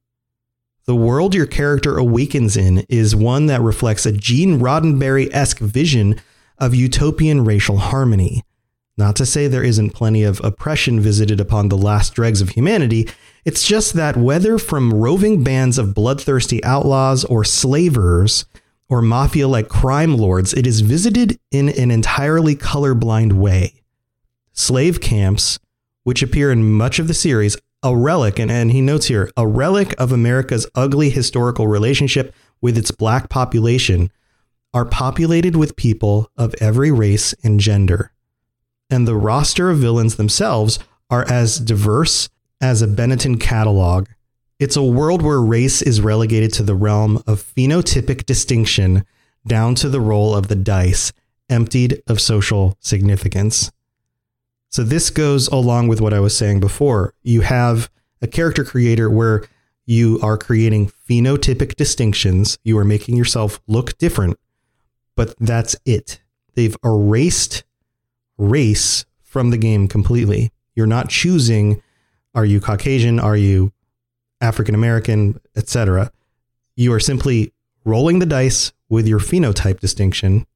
The 0.87 0.95
world 0.95 1.35
your 1.35 1.47
character 1.47 1.99
awakens 1.99 2.57
in 2.57 2.87
is 2.89 3.17
one 3.17 3.47
that 3.47 3.61
reflects 3.61 4.07
a 4.07 4.13
Gene 4.13 4.61
Roddenberry 4.61 5.29
esque 5.33 5.59
vision 5.59 6.21
of 6.59 6.75
utopian 6.75 7.45
racial 7.45 7.79
harmony. 7.79 8.45
Not 8.96 9.16
to 9.16 9.26
say 9.26 9.48
there 9.48 9.64
isn't 9.64 9.90
plenty 9.90 10.22
of 10.22 10.40
oppression 10.44 11.00
visited 11.00 11.40
upon 11.40 11.68
the 11.68 11.76
last 11.76 12.14
dregs 12.14 12.40
of 12.40 12.50
humanity, 12.50 13.09
it's 13.44 13.66
just 13.66 13.94
that 13.94 14.16
whether 14.16 14.57
from 14.57 14.94
roving 14.94 15.42
bands 15.42 15.78
of 15.78 15.94
bloodthirsty 15.94 16.62
outlaws 16.62 17.24
or 17.24 17.44
slavers 17.44 18.44
or 18.88 19.02
mafia 19.02 19.48
like 19.48 19.68
crime 19.68 20.16
lords, 20.16 20.54
it 20.54 20.66
is 20.66 20.80
visited 20.80 21.38
in 21.50 21.68
an 21.70 21.90
entirely 21.90 22.54
colorblind 22.54 23.33
way. 23.33 23.83
Slave 24.52 25.00
camps, 25.00 25.59
which 26.04 26.22
appear 26.22 26.52
in 26.52 26.72
much 26.72 27.00
of 27.00 27.09
the 27.09 27.14
series, 27.14 27.57
a 27.83 27.96
relic, 27.96 28.38
and, 28.38 28.50
and 28.50 28.70
he 28.70 28.80
notes 28.80 29.07
here, 29.07 29.28
a 29.37 29.46
relic 29.46 29.94
of 29.98 30.12
America's 30.12 30.66
ugly 30.74 31.11
historical 31.11 31.66
relationship 31.66 32.33
with 32.61 32.78
its 32.78 32.92
black 32.92 33.28
population, 33.28 34.11
are 34.72 34.85
populated 34.85 35.57
with 35.57 35.76
people 35.76 36.30
of 36.37 36.54
every 36.61 36.90
race 36.90 37.35
and 37.42 37.61
gender. 37.61 38.13
And 38.90 39.09
the 39.09 39.16
roster 39.16 39.70
of 39.70 39.79
villains 39.79 40.16
themselves 40.16 40.79
are 41.11 41.25
as 41.31 41.59
diverse 41.59 42.29
as 42.61 42.83
a 42.83 42.87
Benetton 42.87 43.40
catalog. 43.40 44.09
It's 44.59 44.77
a 44.77 44.83
world 44.83 45.23
where 45.23 45.40
race 45.40 45.83
is 45.83 46.01
relegated 46.01 46.53
to 46.55 46.62
the 46.62 46.75
realm 46.75 47.23
of 47.27 47.42
phenotypic 47.42 48.25
distinction 48.25 49.05
down 49.47 49.75
to 49.77 49.88
the 49.88 50.01
roll 50.01 50.35
of 50.35 50.49
the 50.49 50.57
dice, 50.57 51.12
emptied 51.51 52.03
of 52.07 52.20
social 52.20 52.77
significance. 52.81 53.70
So, 54.70 54.83
this 54.83 55.11
goes 55.11 55.49
along 55.49 55.88
with 55.88 56.01
what 56.01 56.14
I 56.14 56.20
was 56.20 56.37
saying 56.37 56.61
before. 56.61 57.14
You 57.23 57.42
have 57.42 57.90
a 58.23 58.27
character 58.27 58.64
creator 58.64 59.11
where 59.11 59.44
you 59.87 60.18
are 60.23 60.38
creating 60.38 60.90
phenotypic 61.09 61.77
distinctions, 61.77 62.59
you 62.64 62.79
are 62.79 62.85
making 62.85 63.16
yourself 63.16 63.61
look 63.66 63.99
different, 63.99 64.38
but 65.14 65.35
that's 65.38 65.77
it. 65.85 66.20
They've 66.55 66.77
erased 66.83 67.64
race 68.38 69.05
from 69.23 69.51
the 69.51 69.59
game 69.59 69.88
completely. 69.88 70.53
You're 70.75 70.87
not 70.87 71.09
choosing 71.09 71.83
are 72.35 72.44
you 72.44 72.61
Caucasian, 72.61 73.20
are 73.20 73.37
you 73.37 73.73
African 74.40 74.75
American, 74.75 75.40
etc. 75.57 76.11
You 76.75 76.92
are 76.92 77.01
simply 77.01 77.53
rolling 77.85 78.18
the 78.18 78.27
dice 78.27 78.73
with 78.88 79.07
your 79.07 79.20
phenotype 79.20 79.79
distinction 79.79 80.47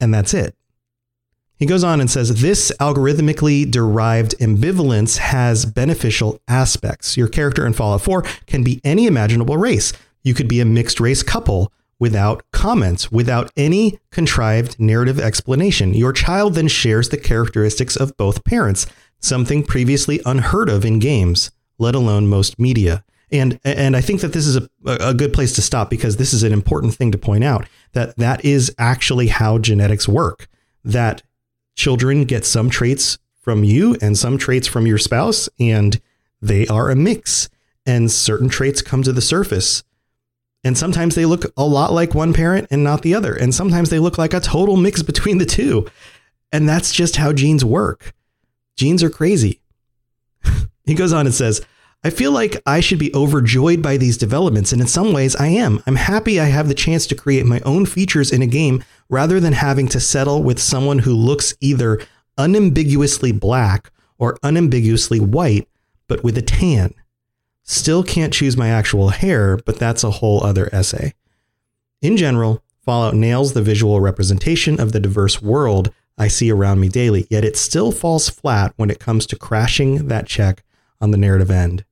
and 0.00 0.12
that's 0.12 0.34
it. 0.34 0.54
He 1.56 1.66
goes 1.66 1.84
on 1.84 2.00
and 2.00 2.10
says 2.10 2.42
this 2.42 2.72
algorithmically 2.80 3.70
derived 3.70 4.36
ambivalence 4.38 5.18
has 5.18 5.64
beneficial 5.64 6.40
aspects. 6.48 7.16
Your 7.16 7.28
character 7.28 7.64
in 7.64 7.72
Fallout 7.72 8.02
4 8.02 8.22
can 8.46 8.64
be 8.64 8.80
any 8.82 9.06
imaginable 9.06 9.56
race. 9.56 9.92
You 10.22 10.34
could 10.34 10.48
be 10.48 10.60
a 10.60 10.64
mixed 10.64 10.98
race 10.98 11.22
couple 11.22 11.72
without 11.98 12.44
comments, 12.52 13.10
without 13.10 13.50
any 13.56 13.98
contrived 14.10 14.78
narrative 14.78 15.18
explanation. 15.18 15.94
Your 15.94 16.12
child 16.12 16.54
then 16.54 16.68
shares 16.68 17.08
the 17.08 17.16
characteristics 17.16 17.96
of 17.96 18.16
both 18.16 18.44
parents, 18.44 18.86
something 19.18 19.64
previously 19.64 20.20
unheard 20.26 20.68
of 20.68 20.84
in 20.84 20.98
games, 20.98 21.50
let 21.78 21.94
alone 21.94 22.26
most 22.26 22.58
media. 22.58 23.04
And 23.30 23.58
and 23.64 23.96
I 23.96 24.00
think 24.00 24.20
that 24.20 24.32
this 24.32 24.46
is 24.46 24.56
a, 24.56 24.68
a 24.84 25.14
good 25.14 25.32
place 25.32 25.54
to 25.54 25.62
stop 25.62 25.90
because 25.90 26.16
this 26.16 26.32
is 26.32 26.42
an 26.42 26.52
important 26.52 26.94
thing 26.94 27.10
to 27.12 27.18
point 27.18 27.42
out 27.42 27.66
that 27.92 28.16
that 28.16 28.44
is 28.44 28.74
actually 28.78 29.28
how 29.28 29.58
genetics 29.58 30.06
work. 30.06 30.48
That 30.84 31.22
children 31.74 32.24
get 32.24 32.44
some 32.44 32.70
traits 32.70 33.18
from 33.40 33.64
you 33.64 33.96
and 34.00 34.16
some 34.16 34.38
traits 34.38 34.68
from 34.68 34.86
your 34.86 34.98
spouse, 34.98 35.48
and 35.58 36.00
they 36.40 36.66
are 36.68 36.90
a 36.90 36.96
mix. 36.96 37.48
And 37.86 38.10
certain 38.10 38.48
traits 38.48 38.80
come 38.80 39.02
to 39.02 39.12
the 39.12 39.20
surface. 39.20 39.82
And 40.64 40.78
sometimes 40.78 41.14
they 41.14 41.26
look 41.26 41.44
a 41.56 41.64
lot 41.64 41.92
like 41.92 42.14
one 42.14 42.32
parent 42.32 42.68
and 42.70 42.82
not 42.82 43.02
the 43.02 43.14
other. 43.14 43.34
And 43.34 43.54
sometimes 43.54 43.90
they 43.90 43.98
look 43.98 44.16
like 44.16 44.32
a 44.32 44.40
total 44.40 44.76
mix 44.76 45.02
between 45.02 45.38
the 45.38 45.46
two. 45.46 45.86
And 46.50 46.68
that's 46.68 46.92
just 46.92 47.16
how 47.16 47.32
genes 47.32 47.64
work. 47.64 48.14
Genes 48.76 49.02
are 49.02 49.10
crazy. 49.10 49.60
he 50.84 50.94
goes 50.94 51.12
on 51.12 51.26
and 51.26 51.34
says, 51.34 51.64
I 52.06 52.10
feel 52.10 52.32
like 52.32 52.60
I 52.66 52.80
should 52.80 52.98
be 52.98 53.14
overjoyed 53.14 53.80
by 53.82 53.96
these 53.96 54.18
developments, 54.18 54.72
and 54.72 54.82
in 54.82 54.86
some 54.86 55.14
ways 55.14 55.34
I 55.36 55.46
am. 55.46 55.82
I'm 55.86 55.96
happy 55.96 56.38
I 56.38 56.46
have 56.46 56.68
the 56.68 56.74
chance 56.74 57.06
to 57.06 57.14
create 57.14 57.46
my 57.46 57.60
own 57.60 57.86
features 57.86 58.30
in 58.30 58.42
a 58.42 58.46
game 58.46 58.84
rather 59.08 59.40
than 59.40 59.54
having 59.54 59.88
to 59.88 60.00
settle 60.00 60.42
with 60.42 60.60
someone 60.60 60.98
who 60.98 61.14
looks 61.14 61.54
either 61.62 61.98
unambiguously 62.36 63.32
black 63.32 63.90
or 64.18 64.36
unambiguously 64.42 65.18
white, 65.18 65.66
but 66.06 66.22
with 66.22 66.36
a 66.36 66.42
tan. 66.42 66.92
Still 67.64 68.02
can't 68.04 68.32
choose 68.32 68.56
my 68.56 68.68
actual 68.68 69.08
hair, 69.08 69.56
but 69.56 69.78
that's 69.78 70.04
a 70.04 70.10
whole 70.12 70.44
other 70.44 70.68
essay. 70.72 71.14
In 72.00 72.16
general, 72.16 72.62
Fallout 72.84 73.14
nails 73.14 73.54
the 73.54 73.62
visual 73.62 74.00
representation 74.00 74.78
of 74.78 74.92
the 74.92 75.00
diverse 75.00 75.40
world 75.40 75.92
I 76.18 76.28
see 76.28 76.52
around 76.52 76.78
me 76.78 76.88
daily, 76.90 77.26
yet 77.30 77.44
it 77.44 77.56
still 77.56 77.90
falls 77.90 78.28
flat 78.28 78.74
when 78.76 78.90
it 78.90 79.00
comes 79.00 79.26
to 79.26 79.36
crashing 79.36 80.08
that 80.08 80.26
check 80.26 80.62
on 81.00 81.10
the 81.10 81.16
narrative 81.16 81.50
end. 81.50 81.84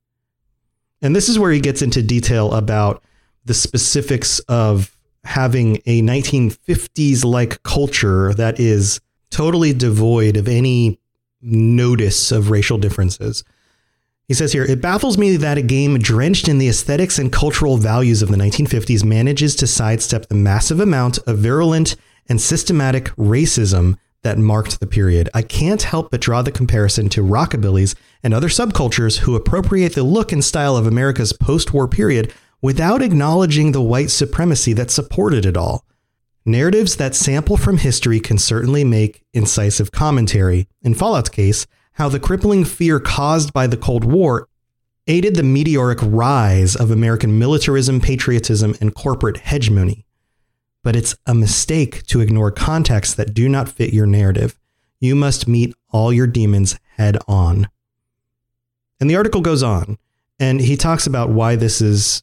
And 1.01 1.15
this 1.15 1.27
is 1.27 1.39
where 1.39 1.51
he 1.51 1.59
gets 1.59 1.81
into 1.81 2.01
detail 2.01 2.53
about 2.53 3.03
the 3.43 3.55
specifics 3.55 4.39
of 4.41 4.95
having 5.25 5.77
a 5.85 6.01
1950s 6.01 7.25
like 7.25 7.63
culture 7.63 8.33
that 8.35 8.59
is 8.59 9.01
totally 9.31 9.73
devoid 9.73 10.37
of 10.37 10.47
any 10.47 10.99
notice 11.41 12.31
of 12.31 12.49
racial 12.49 12.77
differences. 12.77 13.43
He 14.27 14.33
says 14.33 14.53
here, 14.53 14.63
it 14.63 14.81
baffles 14.81 15.17
me 15.17 15.35
that 15.37 15.57
a 15.57 15.61
game 15.61 15.99
drenched 15.99 16.47
in 16.47 16.57
the 16.57 16.69
aesthetics 16.69 17.19
and 17.19 17.31
cultural 17.31 17.77
values 17.77 18.21
of 18.21 18.29
the 18.29 18.37
1950s 18.37 19.03
manages 19.03 19.55
to 19.57 19.67
sidestep 19.67 20.27
the 20.27 20.35
massive 20.35 20.79
amount 20.79 21.17
of 21.27 21.39
virulent 21.39 21.95
and 22.27 22.39
systematic 22.39 23.05
racism 23.17 23.97
that 24.21 24.37
marked 24.37 24.79
the 24.79 24.87
period. 24.87 25.29
I 25.33 25.41
can't 25.41 25.83
help 25.83 26.09
but 26.09 26.21
draw 26.21 26.41
the 26.41 26.51
comparison 26.51 27.09
to 27.09 27.21
rockabillys 27.21 27.95
and 28.23 28.33
other 28.33 28.47
subcultures 28.47 29.19
who 29.19 29.35
appropriate 29.35 29.93
the 29.93 30.03
look 30.03 30.31
and 30.31 30.43
style 30.43 30.77
of 30.77 30.87
America's 30.87 31.33
post 31.33 31.73
war 31.73 31.89
period 31.89 32.33
without 32.61 33.01
acknowledging 33.01 33.73
the 33.73 33.81
white 33.81 34.09
supremacy 34.09 34.71
that 34.71 34.89
supported 34.89 35.45
it 35.45 35.57
all. 35.57 35.85
Narratives 36.45 36.95
that 36.95 37.15
sample 37.15 37.57
from 37.57 37.77
history 37.77 38.21
can 38.21 38.37
certainly 38.37 38.85
make 38.85 39.21
incisive 39.33 39.91
commentary. 39.91 40.67
In 40.81 40.93
Fallout's 40.93 41.29
case, 41.29 41.67
how 41.93 42.09
the 42.09 42.19
crippling 42.19 42.65
fear 42.65 42.99
caused 42.99 43.53
by 43.53 43.67
the 43.67 43.77
Cold 43.77 44.03
War 44.03 44.47
aided 45.07 45.35
the 45.35 45.43
meteoric 45.43 45.99
rise 46.01 46.75
of 46.75 46.91
American 46.91 47.37
militarism, 47.37 47.99
patriotism, 47.99 48.75
and 48.79 48.95
corporate 48.95 49.37
hegemony 49.37 50.05
but 50.83 50.95
it's 50.95 51.15
a 51.25 51.33
mistake 51.33 52.05
to 52.07 52.19
ignore 52.19 52.51
contexts 52.51 53.15
that 53.15 53.33
do 53.33 53.47
not 53.49 53.69
fit 53.69 53.93
your 53.93 54.05
narrative. 54.05 54.59
You 54.99 55.15
must 55.15 55.47
meet 55.47 55.73
all 55.89 56.13
your 56.13 56.27
demons 56.27 56.77
head 56.97 57.17
on. 57.27 57.69
And 58.99 59.09
the 59.09 59.15
article 59.15 59.41
goes 59.41 59.63
on, 59.63 59.97
and 60.39 60.61
he 60.61 60.77
talks 60.77 61.07
about 61.07 61.29
why 61.29 61.55
this 61.55 61.81
is 61.81 62.21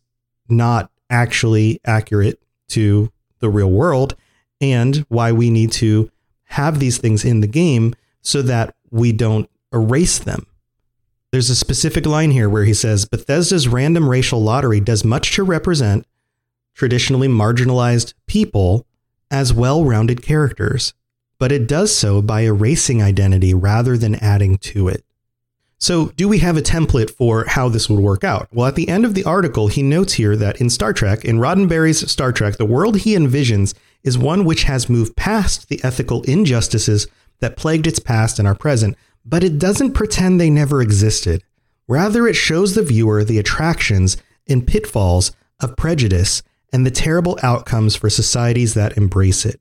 not 0.49 0.91
actually 1.09 1.81
accurate 1.85 2.41
to 2.69 3.11
the 3.41 3.49
real 3.49 3.71
world 3.71 4.15
and 4.61 4.99
why 5.09 5.33
we 5.33 5.51
need 5.51 5.73
to 5.73 6.11
have 6.45 6.79
these 6.79 6.99
things 6.99 7.25
in 7.25 7.41
the 7.41 7.47
game 7.47 7.95
so 8.21 8.43
that 8.43 8.75
we 8.91 9.13
don't 9.13 9.49
erase 9.73 10.19
them. 10.19 10.47
There's 11.33 11.51
a 11.51 11.57
specific 11.57 12.07
line 12.07 12.33
here 12.33 12.49
where 12.49 12.65
he 12.65 12.75
says 12.75 13.05
Bethesda's 13.05 13.69
random 13.69 14.09
racial 14.09 14.43
lottery 14.43 14.81
does 14.81 15.05
much 15.05 15.33
to 15.37 15.45
represent 15.45 16.07
traditionally 16.75 17.29
marginalized 17.29 18.15
people 18.27 18.87
as 19.31 19.53
well 19.53 19.85
rounded 19.85 20.23
characters, 20.23 20.93
but 21.39 21.53
it 21.53 21.69
does 21.69 21.95
so 21.95 22.21
by 22.21 22.41
erasing 22.41 23.03
identity 23.03 23.55
rather 23.55 23.97
than 23.97 24.17
adding 24.17 24.59
to 24.59 24.89
it. 24.89 25.05
So, 25.79 26.09
do 26.09 26.29
we 26.29 26.39
have 26.39 26.59
a 26.59 26.63
template 26.63 27.11
for 27.11 27.47
how 27.47 27.71
this 27.71 27.89
would 27.89 28.01
work 28.01 28.23
out? 28.23 28.49
Well, 28.53 28.67
at 28.67 28.75
the 28.75 28.89
end 28.89 29.07
of 29.07 29.15
the 29.15 29.25
article, 29.25 29.69
he 29.69 29.83
notes 29.83 30.15
here 30.15 30.37
that 30.37 30.61
in 30.61 30.69
Star 30.69 30.93
Trek, 30.93 31.25
in 31.25 31.39
Roddenberry's 31.39 32.11
Star 32.11 32.33
Trek, 32.33 32.59
the 32.59 32.67
world 32.67 32.99
he 32.99 33.15
envisions 33.15 33.73
is 34.03 34.19
one 34.19 34.45
which 34.45 34.65
has 34.65 34.91
moved 34.91 35.17
past 35.17 35.69
the 35.69 35.81
ethical 35.83 36.23
injustices 36.25 37.07
that 37.39 37.57
plagued 37.57 37.87
its 37.87 37.99
past 37.99 38.39
and 38.39 38.47
our 38.47 38.55
present, 38.55 38.95
but 39.25 39.45
it 39.45 39.59
doesn't 39.59 39.93
pretend 39.93 40.41
they 40.41 40.51
never 40.51 40.81
existed. 40.81 41.43
Rather, 41.89 42.27
it 42.27 42.35
shows 42.35 42.75
the 42.75 42.83
viewer 42.83 43.25
the 43.25 43.39
attractions 43.39 44.17
and 44.49 44.67
pitfalls 44.67 45.33
of 45.61 45.77
prejudice 45.77 46.43
and 46.73 46.87
the 46.87 46.91
terrible 46.91 47.39
outcomes 47.43 47.97
for 47.97 48.09
societies 48.09 48.75
that 48.75 48.97
embrace 48.97 49.45
it. 49.45 49.61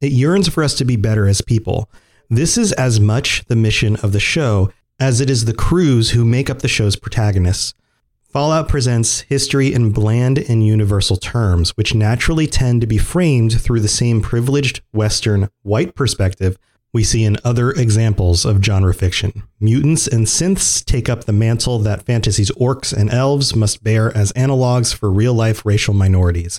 It 0.00 0.12
yearns 0.12 0.48
for 0.48 0.62
us 0.62 0.74
to 0.76 0.84
be 0.84 0.96
better 0.96 1.26
as 1.26 1.40
people. 1.40 1.90
This 2.28 2.58
is 2.58 2.72
as 2.72 2.98
much 2.98 3.44
the 3.46 3.56
mission 3.56 3.96
of 3.96 4.12
the 4.12 4.20
show 4.20 4.70
as 4.98 5.20
it 5.20 5.30
is 5.30 5.44
the 5.44 5.54
crews 5.54 6.10
who 6.10 6.24
make 6.24 6.48
up 6.48 6.60
the 6.60 6.68
show's 6.68 6.96
protagonists. 6.96 7.74
Fallout 8.28 8.68
presents 8.68 9.20
history 9.20 9.72
in 9.72 9.92
bland 9.92 10.38
and 10.38 10.66
universal 10.66 11.16
terms, 11.16 11.76
which 11.76 11.94
naturally 11.94 12.46
tend 12.46 12.80
to 12.80 12.86
be 12.86 12.98
framed 12.98 13.60
through 13.60 13.80
the 13.80 13.88
same 13.88 14.20
privileged 14.20 14.82
Western 14.92 15.48
white 15.62 15.94
perspective 15.94 16.58
we 16.96 17.04
see 17.04 17.24
in 17.24 17.36
other 17.44 17.72
examples 17.72 18.46
of 18.46 18.64
genre 18.64 18.94
fiction. 18.94 19.42
Mutants 19.60 20.08
and 20.08 20.24
synths 20.26 20.82
take 20.82 21.10
up 21.10 21.24
the 21.24 21.32
mantle 21.32 21.78
that 21.80 22.06
fantasy's 22.06 22.50
orcs 22.52 22.90
and 22.90 23.10
elves 23.10 23.54
must 23.54 23.84
bear 23.84 24.16
as 24.16 24.32
analogs 24.32 24.94
for 24.94 25.12
real 25.12 25.34
life 25.34 25.66
racial 25.66 25.92
minorities. 25.92 26.58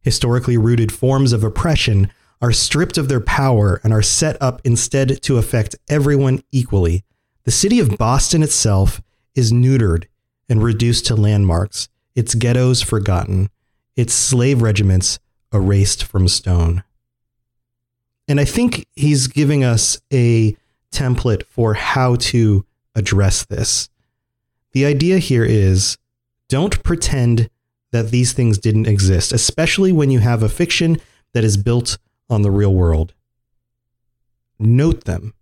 Historically 0.00 0.56
rooted 0.56 0.90
forms 0.90 1.34
of 1.34 1.44
oppression 1.44 2.10
are 2.40 2.50
stripped 2.50 2.96
of 2.96 3.08
their 3.08 3.20
power 3.20 3.78
and 3.84 3.92
are 3.92 4.00
set 4.00 4.40
up 4.40 4.62
instead 4.64 5.20
to 5.20 5.36
affect 5.36 5.76
everyone 5.90 6.42
equally. 6.50 7.04
The 7.42 7.50
city 7.50 7.78
of 7.78 7.98
Boston 7.98 8.42
itself 8.42 9.02
is 9.34 9.52
neutered 9.52 10.06
and 10.48 10.62
reduced 10.62 11.04
to 11.06 11.14
landmarks, 11.14 11.90
its 12.14 12.34
ghettos 12.34 12.80
forgotten, 12.80 13.50
its 13.96 14.14
slave 14.14 14.62
regiments 14.62 15.18
erased 15.52 16.04
from 16.04 16.26
stone. 16.26 16.84
And 18.26 18.40
I 18.40 18.44
think 18.44 18.86
he's 18.94 19.26
giving 19.26 19.64
us 19.64 20.00
a 20.12 20.56
template 20.90 21.44
for 21.46 21.74
how 21.74 22.16
to 22.16 22.64
address 22.94 23.44
this. 23.44 23.88
The 24.72 24.86
idea 24.86 25.18
here 25.18 25.44
is 25.44 25.98
don't 26.48 26.82
pretend 26.82 27.50
that 27.92 28.10
these 28.10 28.32
things 28.32 28.58
didn't 28.58 28.86
exist, 28.86 29.32
especially 29.32 29.92
when 29.92 30.10
you 30.10 30.18
have 30.18 30.42
a 30.42 30.48
fiction 30.48 31.00
that 31.32 31.44
is 31.44 31.56
built 31.56 31.98
on 32.30 32.42
the 32.42 32.50
real 32.50 32.74
world. 32.74 33.14
Note 34.58 35.04
them. 35.04 35.34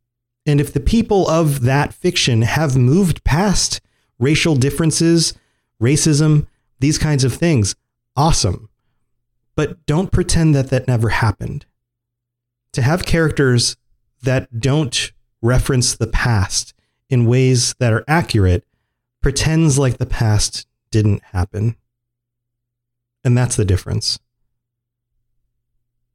And 0.44 0.60
if 0.60 0.72
the 0.72 0.80
people 0.80 1.28
of 1.28 1.62
that 1.62 1.94
fiction 1.94 2.42
have 2.42 2.76
moved 2.76 3.24
past 3.24 3.80
racial 4.18 4.54
differences, 4.54 5.34
racism, 5.80 6.46
these 6.80 6.98
kinds 6.98 7.24
of 7.24 7.34
things, 7.34 7.74
awesome. 8.16 8.68
But 9.54 9.84
don't 9.86 10.10
pretend 10.10 10.54
that 10.54 10.70
that 10.70 10.88
never 10.88 11.10
happened. 11.10 11.66
To 12.74 12.82
have 12.82 13.04
characters 13.04 13.76
that 14.22 14.58
don't 14.58 15.12
reference 15.40 15.94
the 15.94 16.06
past 16.06 16.74
in 17.10 17.26
ways 17.26 17.74
that 17.78 17.92
are 17.92 18.04
accurate 18.08 18.64
pretends 19.20 19.78
like 19.78 19.98
the 19.98 20.06
past 20.06 20.66
didn't 20.90 21.22
happen. 21.32 21.76
And 23.24 23.36
that's 23.36 23.56
the 23.56 23.64
difference. 23.64 24.18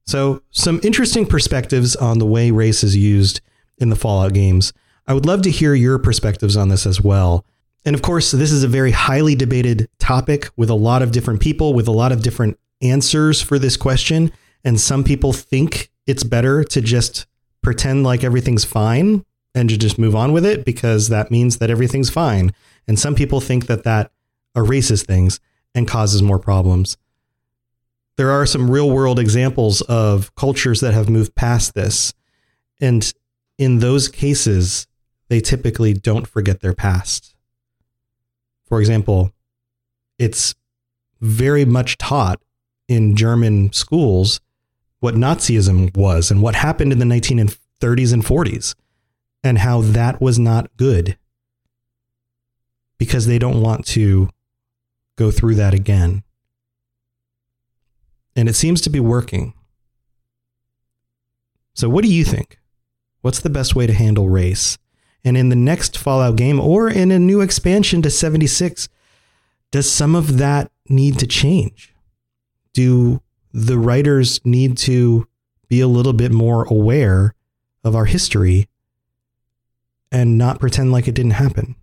So, 0.05 0.41
some 0.51 0.79
interesting 0.83 1.25
perspectives 1.25 1.95
on 1.95 2.19
the 2.19 2.25
way 2.25 2.49
race 2.49 2.83
is 2.83 2.95
used 2.95 3.41
in 3.77 3.89
the 3.89 3.95
Fallout 3.95 4.33
games. 4.33 4.71
I 5.05 5.13
would 5.13 5.25
love 5.25 5.41
to 5.43 5.51
hear 5.51 5.73
your 5.73 5.99
perspectives 5.99 6.55
on 6.55 6.69
this 6.69 6.85
as 6.85 7.01
well. 7.01 7.45
And 7.85 7.95
of 7.95 8.01
course, 8.01 8.31
this 8.31 8.51
is 8.51 8.63
a 8.63 8.67
very 8.67 8.91
highly 8.91 9.35
debated 9.35 9.89
topic 9.99 10.49
with 10.57 10.69
a 10.69 10.75
lot 10.75 11.01
of 11.01 11.11
different 11.11 11.41
people, 11.41 11.73
with 11.73 11.87
a 11.87 11.93
lot 11.93 12.11
of 12.11 12.21
different 12.21 12.57
answers 12.81 13.41
for 13.41 13.59
this 13.59 13.77
question. 13.77 14.31
And 14.63 14.79
some 14.79 15.03
people 15.03 15.33
think 15.33 15.89
it's 16.07 16.23
better 16.23 16.63
to 16.63 16.81
just 16.81 17.27
pretend 17.61 18.03
like 18.03 18.23
everything's 18.23 18.65
fine 18.65 19.25
and 19.53 19.69
to 19.69 19.77
just 19.77 19.99
move 19.99 20.15
on 20.15 20.31
with 20.31 20.45
it 20.45 20.63
because 20.65 21.09
that 21.09 21.29
means 21.29 21.57
that 21.57 21.69
everything's 21.69 22.09
fine. 22.09 22.53
And 22.87 22.97
some 22.97 23.13
people 23.13 23.41
think 23.41 23.67
that 23.67 23.83
that 23.83 24.11
erases 24.55 25.03
things 25.03 25.39
and 25.75 25.87
causes 25.87 26.23
more 26.23 26.39
problems. 26.39 26.97
There 28.15 28.31
are 28.31 28.45
some 28.45 28.71
real 28.71 28.89
world 28.89 29.19
examples 29.19 29.81
of 29.81 30.33
cultures 30.35 30.79
that 30.79 30.93
have 30.93 31.09
moved 31.09 31.35
past 31.35 31.75
this. 31.75 32.13
And 32.79 33.13
in 33.57 33.79
those 33.79 34.07
cases, 34.07 34.87
they 35.27 35.41
typically 35.41 35.93
don't 35.93 36.27
forget 36.27 36.61
their 36.61 36.73
past. 36.73 37.35
For 38.65 38.79
example, 38.79 39.31
it's 40.17 40.55
very 41.19 41.65
much 41.65 41.97
taught 41.97 42.41
in 42.87 43.15
German 43.15 43.71
schools 43.73 44.39
what 44.99 45.15
Nazism 45.15 45.95
was 45.95 46.31
and 46.31 46.41
what 46.41 46.55
happened 46.55 46.91
in 46.91 46.99
the 46.99 47.05
1930s 47.05 48.13
and 48.13 48.25
40s 48.25 48.75
and 49.43 49.59
how 49.59 49.81
that 49.81 50.19
was 50.19 50.39
not 50.39 50.75
good 50.77 51.17
because 52.97 53.27
they 53.27 53.39
don't 53.39 53.61
want 53.61 53.85
to 53.85 54.29
go 55.15 55.31
through 55.31 55.55
that 55.55 55.73
again. 55.73 56.23
And 58.35 58.49
it 58.49 58.55
seems 58.55 58.81
to 58.81 58.89
be 58.89 58.99
working. 58.99 59.53
So, 61.73 61.89
what 61.89 62.03
do 62.03 62.11
you 62.11 62.23
think? 62.23 62.59
What's 63.21 63.39
the 63.39 63.49
best 63.49 63.75
way 63.75 63.87
to 63.87 63.93
handle 63.93 64.29
race? 64.29 64.77
And 65.23 65.35
in 65.35 65.49
the 65.49 65.55
next 65.55 65.97
Fallout 65.97 66.35
game 66.35 66.59
or 66.59 66.89
in 66.89 67.11
a 67.11 67.19
new 67.19 67.41
expansion 67.41 68.01
to 68.03 68.09
76, 68.09 68.87
does 69.71 69.91
some 69.91 70.15
of 70.15 70.37
that 70.37 70.71
need 70.87 71.19
to 71.19 71.27
change? 71.27 71.93
Do 72.73 73.21
the 73.53 73.77
writers 73.77 74.39
need 74.45 74.77
to 74.79 75.27
be 75.67 75.81
a 75.81 75.87
little 75.87 76.13
bit 76.13 76.31
more 76.31 76.63
aware 76.65 77.33
of 77.83 77.95
our 77.95 78.05
history 78.05 78.67
and 80.11 80.37
not 80.37 80.59
pretend 80.59 80.91
like 80.91 81.07
it 81.07 81.15
didn't 81.15 81.31
happen? 81.31 81.75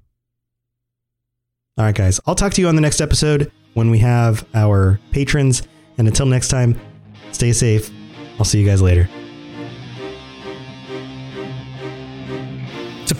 All 1.77 1.85
right, 1.85 1.95
guys, 1.95 2.21
I'll 2.27 2.37
talk 2.37 2.53
to 2.55 2.61
you 2.61 2.69
on 2.69 2.77
the 2.77 2.81
next 2.81 3.01
episode 3.01 3.51
when 3.75 3.91
we 3.91 3.99
have 3.99 4.47
our 4.55 5.01
patrons. 5.11 5.63
And 5.99 6.07
until 6.07 6.27
next 6.27 6.49
time, 6.49 6.81
stay 7.33 7.53
safe. 7.53 7.91
I'll 8.39 8.45
see 8.45 8.61
you 8.61 8.67
guys 8.67 8.81
later. 8.81 9.09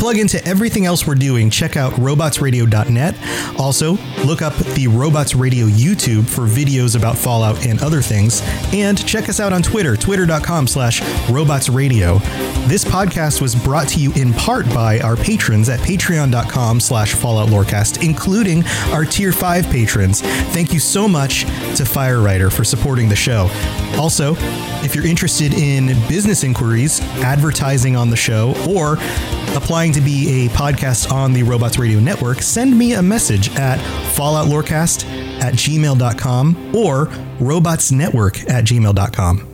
Plug 0.05 0.19
into 0.19 0.47
everything 0.47 0.85
else 0.85 1.07
we're 1.07 1.15
doing, 1.15 1.49
check 1.49 1.79
out 1.79 1.95
robotsradio.net. 1.95 3.59
Also, 3.59 3.93
look 4.27 4.43
up 4.43 4.55
the 4.75 4.87
Robots 4.87 5.35
Radio 5.35 5.65
YouTube 5.65 6.29
for 6.29 6.43
videos 6.43 6.95
about 6.95 7.17
Fallout 7.17 7.67
and 7.67 7.81
other 7.81 8.03
things. 8.03 8.43
And 8.75 9.03
check 9.09 9.31
us 9.31 9.41
out 9.41 9.55
on 9.55 9.63
Twitter, 9.63 9.97
twitter.com 9.97 10.67
slash 10.67 11.01
robotsradio. 11.01 12.21
This 12.69 12.85
podcast 12.85 13.41
was 13.41 13.55
brought 13.55 13.89
to 13.89 13.99
you 13.99 14.13
in 14.13 14.35
part 14.35 14.69
by 14.75 15.01
our 15.01 15.17
patrons 15.17 15.71
at 15.71 15.81
patreon.com 15.81 16.81
slash 16.81 17.15
falloutlorecast, 17.15 18.05
including 18.05 18.63
our 18.93 19.07
Tier 19.07 19.33
5 19.33 19.71
patrons. 19.71 20.21
Thank 20.21 20.75
you 20.75 20.81
so 20.81 21.09
much 21.09 21.45
to 21.77 21.85
Firewriter 21.85 22.53
for 22.53 22.63
supporting 22.63 23.09
the 23.09 23.17
show. 23.17 23.49
Also, 23.97 24.35
if 24.85 24.95
you're 24.95 25.07
interested 25.07 25.55
in 25.55 25.87
business 26.09 26.45
inquiries, 26.45 27.01
advertising 27.23 27.97
on 27.97 28.11
the 28.11 28.17
show, 28.17 28.55
or 28.69 28.99
applying 29.57 29.94
to 29.95 30.01
be 30.01 30.47
a 30.47 30.49
podcast 30.51 31.11
on 31.13 31.33
the 31.33 31.43
Robots 31.43 31.79
Radio 31.79 32.01
Network, 32.01 32.43
send 32.43 32.77
me 32.77 32.95
a 32.95 33.03
message 33.03 33.55
at 33.57 33.79
falloutlorecast 34.17 35.05
at 35.41 35.55
gmail.com 35.55 36.75
or 36.75 37.07
robotsnetwork 37.39 38.51
at 38.51 38.65
gmail.com. 38.65 39.54